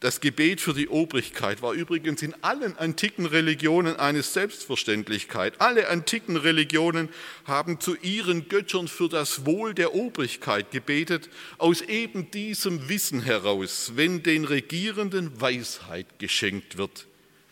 Das 0.04 0.20
Gebet 0.20 0.60
für 0.60 0.74
die 0.74 0.90
Obrigkeit 0.90 1.62
war 1.62 1.72
übrigens 1.72 2.22
in 2.22 2.36
allen 2.44 2.76
antiken 2.76 3.26
Religionen 3.26 3.96
eine 3.96 4.22
Selbstverständlichkeit. 4.22 5.62
Alle 5.62 5.88
antiken 5.88 6.36
Religionen 6.36 7.08
haben 7.46 7.80
zu 7.80 7.96
ihren 7.96 8.50
Göttern 8.50 8.90
für 8.90 9.08
das 9.08 9.46
Wohl 9.46 9.74
der 9.74 9.96
Obrigkeit 9.96 10.72
gebetet, 10.72 11.30
aus 11.58 11.80
eben 11.80 12.30
diesem 12.32 12.90
Wissen 12.90 13.22
heraus, 13.22 13.94
wenn 13.96 14.22
den 14.24 14.44
Regierenden 14.44 15.40
Weisheit 15.40 16.20
geschenkt 16.20 16.78
wird, 16.78 17.08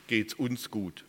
geht 0.07 0.27
es 0.27 0.33
uns 0.33 0.69
gut. 0.69 1.05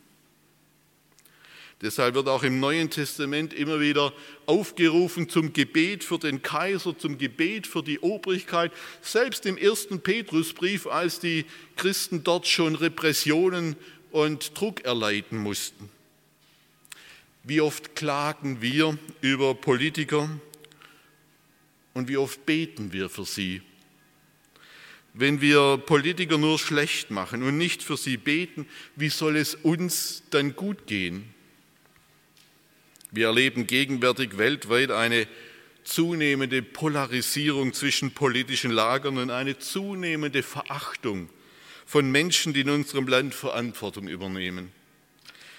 Deshalb 1.83 2.15
wird 2.15 2.29
auch 2.29 2.43
im 2.43 2.61
Neuen 2.61 2.89
Testament 2.89 3.53
immer 3.53 3.81
wieder 3.81 4.13
aufgerufen 4.45 5.27
zum 5.27 5.51
Gebet 5.51 6.05
für 6.05 6.17
den 6.17 6.41
Kaiser, 6.41 6.97
zum 6.97 7.17
Gebet 7.17 7.67
für 7.67 7.83
die 7.83 7.99
Obrigkeit. 7.99 8.71
Selbst 9.01 9.45
im 9.45 9.57
ersten 9.57 9.99
Petrusbrief, 9.99 10.87
als 10.87 11.19
die 11.19 11.43
Christen 11.75 12.23
dort 12.23 12.47
schon 12.47 12.75
Repressionen 12.75 13.75
und 14.11 14.57
Druck 14.57 14.85
erleiden 14.85 15.37
mussten. 15.37 15.89
Wie 17.43 17.59
oft 17.59 17.97
klagen 17.97 18.61
wir 18.61 18.97
über 19.19 19.53
Politiker 19.53 20.29
und 21.93 22.07
wie 22.07 22.15
oft 22.15 22.45
beten 22.45 22.93
wir 22.93 23.09
für 23.09 23.25
sie? 23.25 23.61
Wenn 25.13 25.41
wir 25.41 25.77
Politiker 25.85 26.37
nur 26.37 26.57
schlecht 26.57 27.11
machen 27.11 27.43
und 27.43 27.57
nicht 27.57 27.83
für 27.83 27.97
sie 27.97 28.15
beten, 28.15 28.67
wie 28.95 29.09
soll 29.09 29.35
es 29.35 29.55
uns 29.55 30.23
dann 30.29 30.55
gut 30.55 30.87
gehen? 30.87 31.33
Wir 33.13 33.27
erleben 33.27 33.67
gegenwärtig 33.67 34.39
weltweit 34.39 34.89
eine 34.89 35.27
zunehmende 35.83 36.63
Polarisierung 36.63 37.71
zwischen 37.71 38.15
politischen 38.15 38.71
Lagern 38.71 39.19
und 39.19 39.29
eine 39.29 39.59
zunehmende 39.59 40.41
Verachtung 40.41 41.29
von 41.85 42.09
Menschen, 42.09 42.53
die 42.53 42.61
in 42.61 42.71
unserem 42.71 43.07
Land 43.07 43.35
Verantwortung 43.35 44.07
übernehmen. 44.07 44.71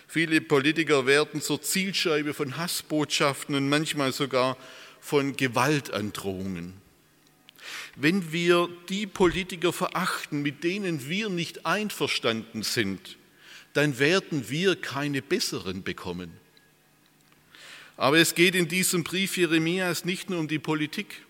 Viele 0.09 0.41
Politiker 0.41 1.07
werden 1.07 1.41
zur 1.41 1.63
Zielscheibe 1.63 2.35
von 2.35 2.57
Hassbotschaften 2.57 3.55
und 3.55 3.69
manchmal 3.69 4.13
sogar 4.13 4.57
von 5.01 5.37
Gewaltandrohungen. 5.37 6.75
Wenn 7.95 8.33
wir 8.33 8.69
die 8.89 9.07
Politiker 9.07 9.73
verachten, 9.73 10.43
mit 10.43 10.65
denen 10.65 11.09
wir 11.09 11.29
nicht 11.29 11.67
einverstanden 11.67 12.65
sind, 12.65 13.17
dann 13.75 14.01
werden 14.01 14.51
wir 14.51 14.75
keine 14.75 15.23
besseren 15.23 15.85
bekommen. 15.85 16.44
Aber 17.97 18.19
es 18.19 18.35
geht 18.35 18.55
in 18.55 18.69
diesem 18.69 19.05
Brief 19.05 19.37
Jeremias 19.37 20.05
nicht 20.05 20.29
nur 20.31 20.41
um 20.41 20.49
die 20.49 20.59
Politik. 20.59 21.23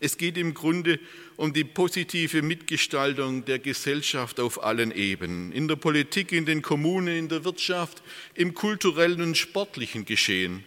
Es 0.00 0.16
geht 0.16 0.36
im 0.36 0.54
Grunde 0.54 0.98
um 1.36 1.52
die 1.52 1.64
positive 1.64 2.42
Mitgestaltung 2.42 3.44
der 3.44 3.58
Gesellschaft 3.58 4.40
auf 4.40 4.62
allen 4.62 4.92
Ebenen. 4.92 5.52
In 5.52 5.68
der 5.68 5.76
Politik, 5.76 6.32
in 6.32 6.46
den 6.46 6.62
Kommunen, 6.62 7.16
in 7.16 7.28
der 7.28 7.44
Wirtschaft, 7.44 8.02
im 8.34 8.54
kulturellen 8.54 9.22
und 9.22 9.36
sportlichen 9.36 10.04
Geschehen. 10.04 10.64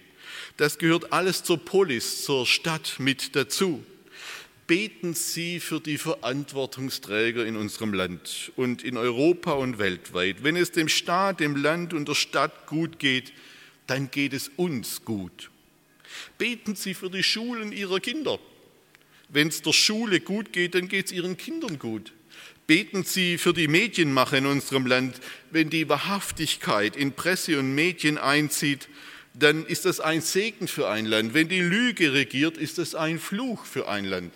Das 0.58 0.78
gehört 0.78 1.14
alles 1.14 1.44
zur 1.44 1.58
Polis, 1.58 2.24
zur 2.24 2.46
Stadt 2.46 2.96
mit 3.00 3.36
dazu. 3.36 3.84
Beten 4.68 5.16
Sie 5.16 5.60
für 5.60 5.80
die 5.80 5.98
Verantwortungsträger 5.98 7.44
in 7.44 7.56
unserem 7.56 7.94
Land 7.94 8.52
und 8.56 8.84
in 8.84 8.98
Europa 8.98 9.54
und 9.54 9.80
weltweit. 9.80 10.44
Wenn 10.44 10.56
es 10.56 10.72
dem 10.72 10.90
Staat, 10.90 11.40
dem 11.40 11.56
Land 11.56 11.94
und 11.94 12.08
der 12.08 12.14
Stadt 12.14 12.68
gut 12.68 13.00
geht, 13.00 13.34
dann 13.90 14.12
geht 14.12 14.34
es 14.34 14.50
uns 14.56 15.04
gut. 15.04 15.50
Beten 16.38 16.76
Sie 16.76 16.94
für 16.94 17.10
die 17.10 17.24
Schulen 17.24 17.72
Ihrer 17.72 18.00
Kinder. 18.00 18.40
Wenn 19.30 19.48
es 19.48 19.62
der 19.62 19.74
Schule 19.74 20.20
gut 20.20 20.54
geht, 20.54 20.76
dann 20.76 20.88
geht 20.88 21.08
es 21.08 21.12
Ihren 21.12 21.38
Kindern 21.38 21.80
gut. 21.80 22.14
Beten 22.68 23.04
Sie 23.04 23.38
für 23.38 23.54
die 23.54 23.68
Medienmacher 23.68 24.38
in 24.38 24.46
unserem 24.46 24.86
Land. 24.86 25.20
Wenn 25.52 25.70
die 25.70 25.90
Wahrhaftigkeit 25.90 26.96
in 26.96 27.14
Presse 27.14 27.60
und 27.60 27.74
Medien 27.74 28.18
einzieht, 28.18 28.88
dann 29.34 29.66
ist 29.66 29.86
das 29.86 30.00
ein 30.00 30.22
Segen 30.22 30.68
für 30.68 30.90
ein 30.90 31.06
Land. 31.06 31.34
Wenn 31.34 31.48
die 31.48 31.62
Lüge 31.62 32.14
regiert, 32.14 32.58
ist 32.58 32.78
das 32.78 32.96
ein 32.96 33.20
Fluch 33.20 33.66
für 33.66 33.88
ein 33.88 34.06
Land. 34.06 34.34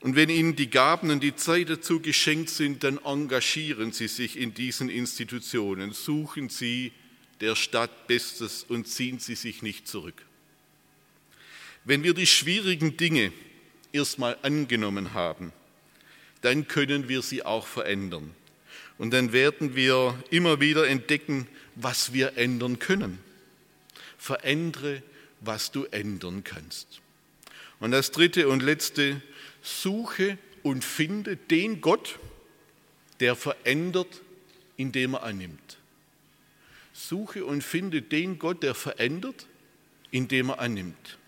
Und 0.00 0.16
wenn 0.16 0.28
Ihnen 0.28 0.54
die 0.54 0.70
Gaben 0.70 1.10
und 1.10 1.22
die 1.22 1.34
Zeit 1.34 1.70
dazu 1.70 1.98
geschenkt 2.00 2.50
sind, 2.50 2.84
dann 2.84 2.98
engagieren 3.04 3.90
Sie 3.92 4.08
sich 4.08 4.36
in 4.36 4.54
diesen 4.54 4.88
Institutionen. 4.90 5.92
Suchen 5.92 6.48
Sie 6.48 6.92
der 7.40 7.56
Stadt 7.56 8.06
Bestes 8.06 8.64
und 8.68 8.88
ziehen 8.88 9.18
Sie 9.18 9.34
sich 9.34 9.62
nicht 9.62 9.88
zurück. 9.88 10.22
Wenn 11.84 12.02
wir 12.02 12.14
die 12.14 12.26
schwierigen 12.26 12.96
Dinge 12.96 13.32
erstmal 13.92 14.38
angenommen 14.42 15.14
haben, 15.14 15.52
dann 16.40 16.68
können 16.68 17.08
wir 17.08 17.22
sie 17.22 17.42
auch 17.42 17.66
verändern. 17.66 18.34
Und 18.98 19.12
dann 19.12 19.32
werden 19.32 19.74
wir 19.74 20.22
immer 20.30 20.60
wieder 20.60 20.86
entdecken, 20.88 21.48
was 21.74 22.12
wir 22.12 22.36
ändern 22.36 22.78
können. 22.78 23.18
Verändere, 24.18 25.02
was 25.40 25.70
du 25.70 25.84
ändern 25.84 26.44
kannst. 26.44 27.00
Und 27.80 27.90
das 27.90 28.10
dritte 28.10 28.48
und 28.48 28.62
letzte, 28.62 29.20
suche 29.62 30.38
und 30.62 30.84
finde 30.84 31.36
den 31.36 31.80
Gott, 31.80 32.18
der 33.20 33.36
verändert, 33.36 34.22
indem 34.76 35.14
er 35.14 35.24
annimmt. 35.24 35.78
Suche 37.08 37.44
und 37.44 37.62
finde 37.62 38.02
den 38.02 38.38
Gott, 38.38 38.62
der 38.62 38.74
verändert, 38.74 39.46
indem 40.10 40.50
er 40.50 40.60
annimmt. 40.60 41.18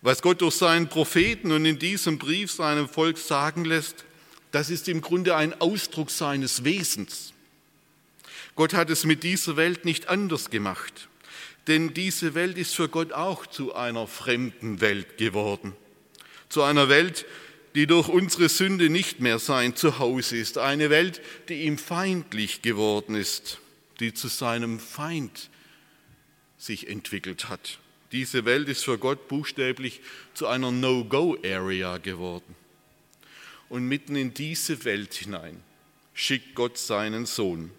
Was 0.00 0.22
Gott 0.22 0.40
durch 0.40 0.54
seinen 0.54 0.88
Propheten 0.88 1.50
und 1.52 1.64
in 1.64 1.78
diesem 1.78 2.18
Brief 2.18 2.52
seinem 2.52 2.88
Volk 2.88 3.18
sagen 3.18 3.64
lässt, 3.64 4.04
das 4.52 4.70
ist 4.70 4.88
im 4.88 5.00
Grunde 5.00 5.36
ein 5.36 5.60
Ausdruck 5.60 6.10
seines 6.10 6.64
Wesens. 6.64 7.32
Gott 8.54 8.74
hat 8.74 8.90
es 8.90 9.04
mit 9.04 9.22
dieser 9.22 9.56
Welt 9.56 9.84
nicht 9.84 10.08
anders 10.08 10.50
gemacht, 10.50 11.08
denn 11.66 11.94
diese 11.94 12.34
Welt 12.34 12.56
ist 12.58 12.74
für 12.74 12.88
Gott 12.88 13.12
auch 13.12 13.46
zu 13.46 13.74
einer 13.74 14.06
fremden 14.06 14.80
Welt 14.80 15.18
geworden, 15.18 15.74
zu 16.48 16.62
einer 16.62 16.88
Welt, 16.88 17.26
die 17.74 17.86
durch 17.86 18.08
unsere 18.08 18.48
Sünde 18.48 18.88
nicht 18.88 19.20
mehr 19.20 19.38
sein 19.38 19.76
Zuhause 19.76 20.36
ist, 20.36 20.58
eine 20.58 20.90
Welt, 20.90 21.20
die 21.48 21.62
ihm 21.62 21.78
feindlich 21.78 22.62
geworden 22.62 23.14
ist, 23.14 23.58
die 24.00 24.14
zu 24.14 24.28
seinem 24.28 24.78
Feind 24.78 25.50
sich 26.56 26.88
entwickelt 26.88 27.48
hat. 27.48 27.78
Diese 28.12 28.44
Welt 28.44 28.68
ist 28.68 28.84
für 28.84 28.98
Gott 28.98 29.28
buchstäblich 29.28 30.00
zu 30.34 30.46
einer 30.46 30.70
No-Go-Area 30.70 31.98
geworden. 31.98 32.54
Und 33.68 33.86
mitten 33.86 34.16
in 34.16 34.32
diese 34.32 34.84
Welt 34.84 35.14
hinein 35.14 35.62
schickt 36.14 36.54
Gott 36.54 36.78
seinen 36.78 37.26
Sohn, 37.26 37.70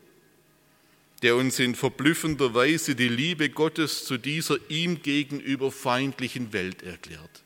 der 1.24 1.36
uns 1.36 1.60
in 1.60 1.76
verblüffender 1.76 2.54
Weise 2.54 2.96
die 2.96 3.10
Liebe 3.10 3.50
Gottes 3.50 4.06
zu 4.06 4.18
dieser 4.18 4.58
ihm 4.70 5.02
gegenüber 5.02 5.72
feindlichen 5.72 6.54
Welt 6.54 6.84
erklärt. 6.84 7.44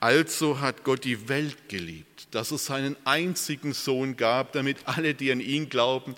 Also 0.00 0.60
hat 0.60 0.84
Gott 0.84 1.04
die 1.04 1.28
Welt 1.28 1.68
geliebt, 1.68 2.28
dass 2.30 2.52
er 2.52 2.58
seinen 2.58 2.96
einzigen 3.04 3.72
Sohn 3.72 4.16
gab, 4.16 4.52
damit 4.52 4.78
alle, 4.84 5.14
die 5.14 5.32
an 5.32 5.40
ihn 5.40 5.68
glauben, 5.68 6.14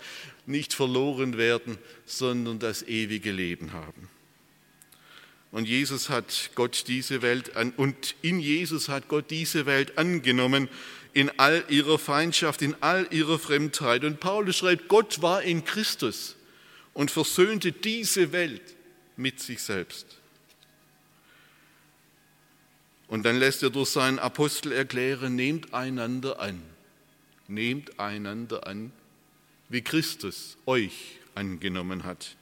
nicht 0.46 0.74
verloren 0.74 1.38
werden, 1.38 1.78
sondern 2.04 2.58
das 2.58 2.82
ewige 2.82 3.32
Leben 3.32 3.72
haben. 3.72 4.08
Und 5.50 5.66
Jesus 5.66 6.10
hat 6.10 6.50
Gott 6.54 6.84
diese 6.86 7.22
Welt 7.22 7.56
an, 7.56 7.72
und 7.76 8.14
in 8.22 8.38
Jesus 8.38 8.88
hat 8.88 9.08
Gott 9.08 9.30
diese 9.30 9.66
Welt 9.66 9.98
angenommen 9.98 10.68
in 11.12 11.30
all 11.38 11.64
ihrer 11.68 11.98
Feindschaft, 11.98 12.62
in 12.62 12.76
all 12.80 13.08
ihrer 13.10 13.38
Fremdheit. 13.38 14.04
Und 14.04 14.20
Paulus 14.20 14.58
schreibt, 14.58 14.88
Gott 14.88 15.22
war 15.22 15.42
in 15.42 15.64
Christus 15.64 16.36
und 16.92 17.10
versöhnte 17.10 17.72
diese 17.72 18.32
Welt 18.32 18.62
mit 19.16 19.40
sich 19.40 19.60
selbst. 19.60 20.19
Und 23.10 23.24
dann 23.24 23.38
lässt 23.40 23.64
er 23.64 23.70
durch 23.70 23.90
seinen 23.90 24.20
Apostel 24.20 24.70
erklären, 24.70 25.34
nehmt 25.34 25.74
einander 25.74 26.40
an, 26.40 26.62
nehmt 27.48 27.98
einander 27.98 28.68
an, 28.68 28.92
wie 29.68 29.82
Christus 29.82 30.56
euch 30.64 31.18
angenommen 31.34 32.04
hat. 32.04 32.36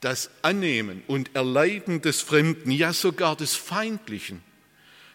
Das 0.00 0.30
Annehmen 0.42 1.04
und 1.06 1.36
Erleiden 1.36 2.02
des 2.02 2.20
Fremden, 2.20 2.72
ja 2.72 2.92
sogar 2.92 3.36
des 3.36 3.54
Feindlichen, 3.54 4.42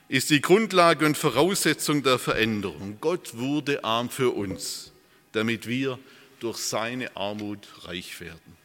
ist 0.08 0.30
die 0.30 0.40
Grundlage 0.42 1.06
und 1.06 1.18
Voraussetzung 1.18 2.02
der 2.02 2.18
Veränderung. 2.18 3.00
Gott 3.02 3.38
wurde 3.38 3.84
arm 3.84 4.10
für 4.10 4.30
uns, 4.30 4.94
damit 5.34 5.68
wir 5.68 6.00
durch 6.40 6.60
seine 6.60 7.14
Armut 7.18 7.68
reich 7.88 8.22
werden. 8.22 8.65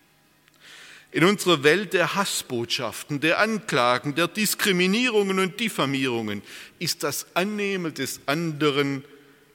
In 1.12 1.24
unserer 1.24 1.64
Welt 1.64 1.92
der 1.92 2.14
Hassbotschaften, 2.14 3.18
der 3.20 3.40
Anklagen, 3.40 4.14
der 4.14 4.28
Diskriminierungen 4.28 5.40
und 5.40 5.58
Diffamierungen 5.58 6.42
ist 6.78 7.02
das 7.02 7.26
Annehmen 7.34 7.92
des 7.94 8.20
anderen 8.26 9.04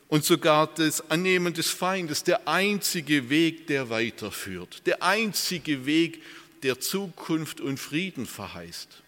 und 0.10 0.26
sogar 0.26 0.68
das 0.76 1.10
Annehmen 1.10 1.54
des 1.54 1.70
Feindes 1.70 2.24
der 2.24 2.48
einzige 2.48 3.30
Weg, 3.30 3.68
der 3.68 3.90
weiterführt, 3.90 4.86
der 4.86 5.02
einzige 5.02 5.86
Weg, 5.86 6.22
der 6.64 6.82
Zukunft 6.82 7.62
und 7.62 7.80
Frieden 7.80 8.26
verheißt. 8.26 9.02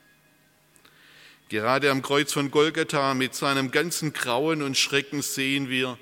Gerade 1.49 1.91
am 1.91 2.01
Kreuz 2.01 2.31
von 2.31 2.49
Golgatha 2.49 3.13
mit 3.13 3.35
seinem 3.35 3.71
ganzen 3.71 4.13
Grauen 4.13 4.61
und 4.61 4.77
Schrecken 4.77 5.21
sehen 5.21 5.69
wir, 5.69 5.97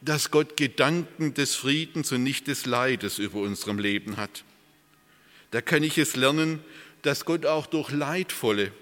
dass 0.00 0.30
Gott 0.30 0.56
Gedanken 0.56 1.34
des 1.34 1.54
Friedens 1.54 2.10
und 2.12 2.22
nicht 2.22 2.46
des 2.46 2.64
Leides 2.64 3.18
über 3.18 3.40
unserem 3.40 3.78
Leben 3.78 4.16
hat. 4.16 4.44
Da 5.50 5.60
kann 5.60 5.82
ich 5.82 5.98
es 5.98 6.16
lernen, 6.16 6.60
dass 7.02 7.24
Gott 7.24 7.46
auch 7.46 7.66
durch 7.66 7.90
leidvolle 7.90 8.72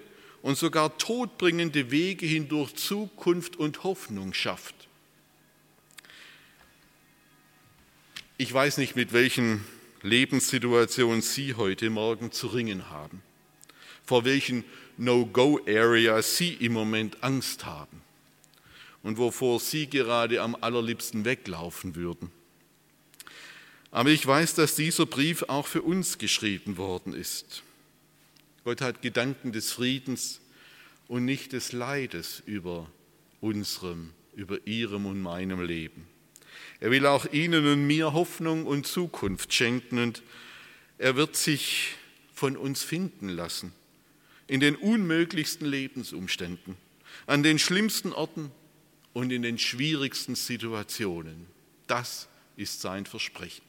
und 0.41 0.57
sogar 0.57 0.97
todbringende 0.97 1.91
Wege 1.91 2.25
hindurch 2.25 2.75
Zukunft 2.75 3.55
und 3.55 3.83
Hoffnung 3.83 4.33
schafft. 4.33 4.75
Ich 8.37 8.53
weiß 8.53 8.77
nicht, 8.77 8.95
mit 8.95 9.11
welchen 9.11 9.65
Lebenssituationen 10.01 11.21
Sie 11.21 11.55
heute 11.55 11.89
Morgen 11.89 12.31
zu 12.31 12.47
ringen 12.47 12.89
haben, 12.89 13.21
vor 14.05 14.23
welchen 14.23 14.63
No-Go-Areas 14.97 16.37
Sie 16.37 16.53
im 16.53 16.73
Moment 16.73 17.21
Angst 17.21 17.65
haben 17.65 18.01
und 19.03 19.17
wovor 19.17 19.59
Sie 19.59 19.87
gerade 19.87 20.41
am 20.41 20.55
allerliebsten 20.55 21.25
weglaufen 21.25 21.95
würden. 21.95 22.31
Aber 23.91 24.09
ich 24.09 24.25
weiß, 24.25 24.55
dass 24.55 24.75
dieser 24.75 25.05
Brief 25.05 25.43
auch 25.47 25.67
für 25.67 25.81
uns 25.81 26.17
geschrieben 26.17 26.77
worden 26.77 27.13
ist. 27.13 27.63
Gott 28.63 28.81
hat 28.81 29.01
Gedanken 29.01 29.51
des 29.51 29.71
Friedens 29.71 30.41
und 31.07 31.25
nicht 31.25 31.53
des 31.53 31.71
Leides 31.71 32.43
über 32.45 32.89
unserem, 33.41 34.11
über 34.35 34.59
Ihrem 34.67 35.05
und 35.05 35.21
meinem 35.21 35.61
Leben. 35.61 36.07
Er 36.79 36.91
will 36.91 37.05
auch 37.05 37.25
Ihnen 37.31 37.65
und 37.65 37.87
mir 37.87 38.13
Hoffnung 38.13 38.65
und 38.65 38.85
Zukunft 38.85 39.53
schenken 39.53 39.99
und 39.99 40.21
er 40.97 41.15
wird 41.15 41.35
sich 41.35 41.95
von 42.33 42.55
uns 42.55 42.83
finden 42.83 43.29
lassen 43.29 43.73
in 44.47 44.59
den 44.59 44.75
unmöglichsten 44.75 45.67
Lebensumständen, 45.67 46.75
an 47.27 47.43
den 47.43 47.59
schlimmsten 47.59 48.13
Orten 48.13 48.51
und 49.13 49.31
in 49.31 49.41
den 49.41 49.57
schwierigsten 49.57 50.35
Situationen. 50.35 51.45
Das 51.87 52.27
ist 52.55 52.81
sein 52.81 53.05
Versprechen. 53.05 53.68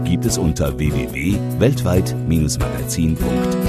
gibt 0.11 0.25
es 0.25 0.37
unter 0.37 0.77
www.weltweit-magazin.de. 0.77 3.60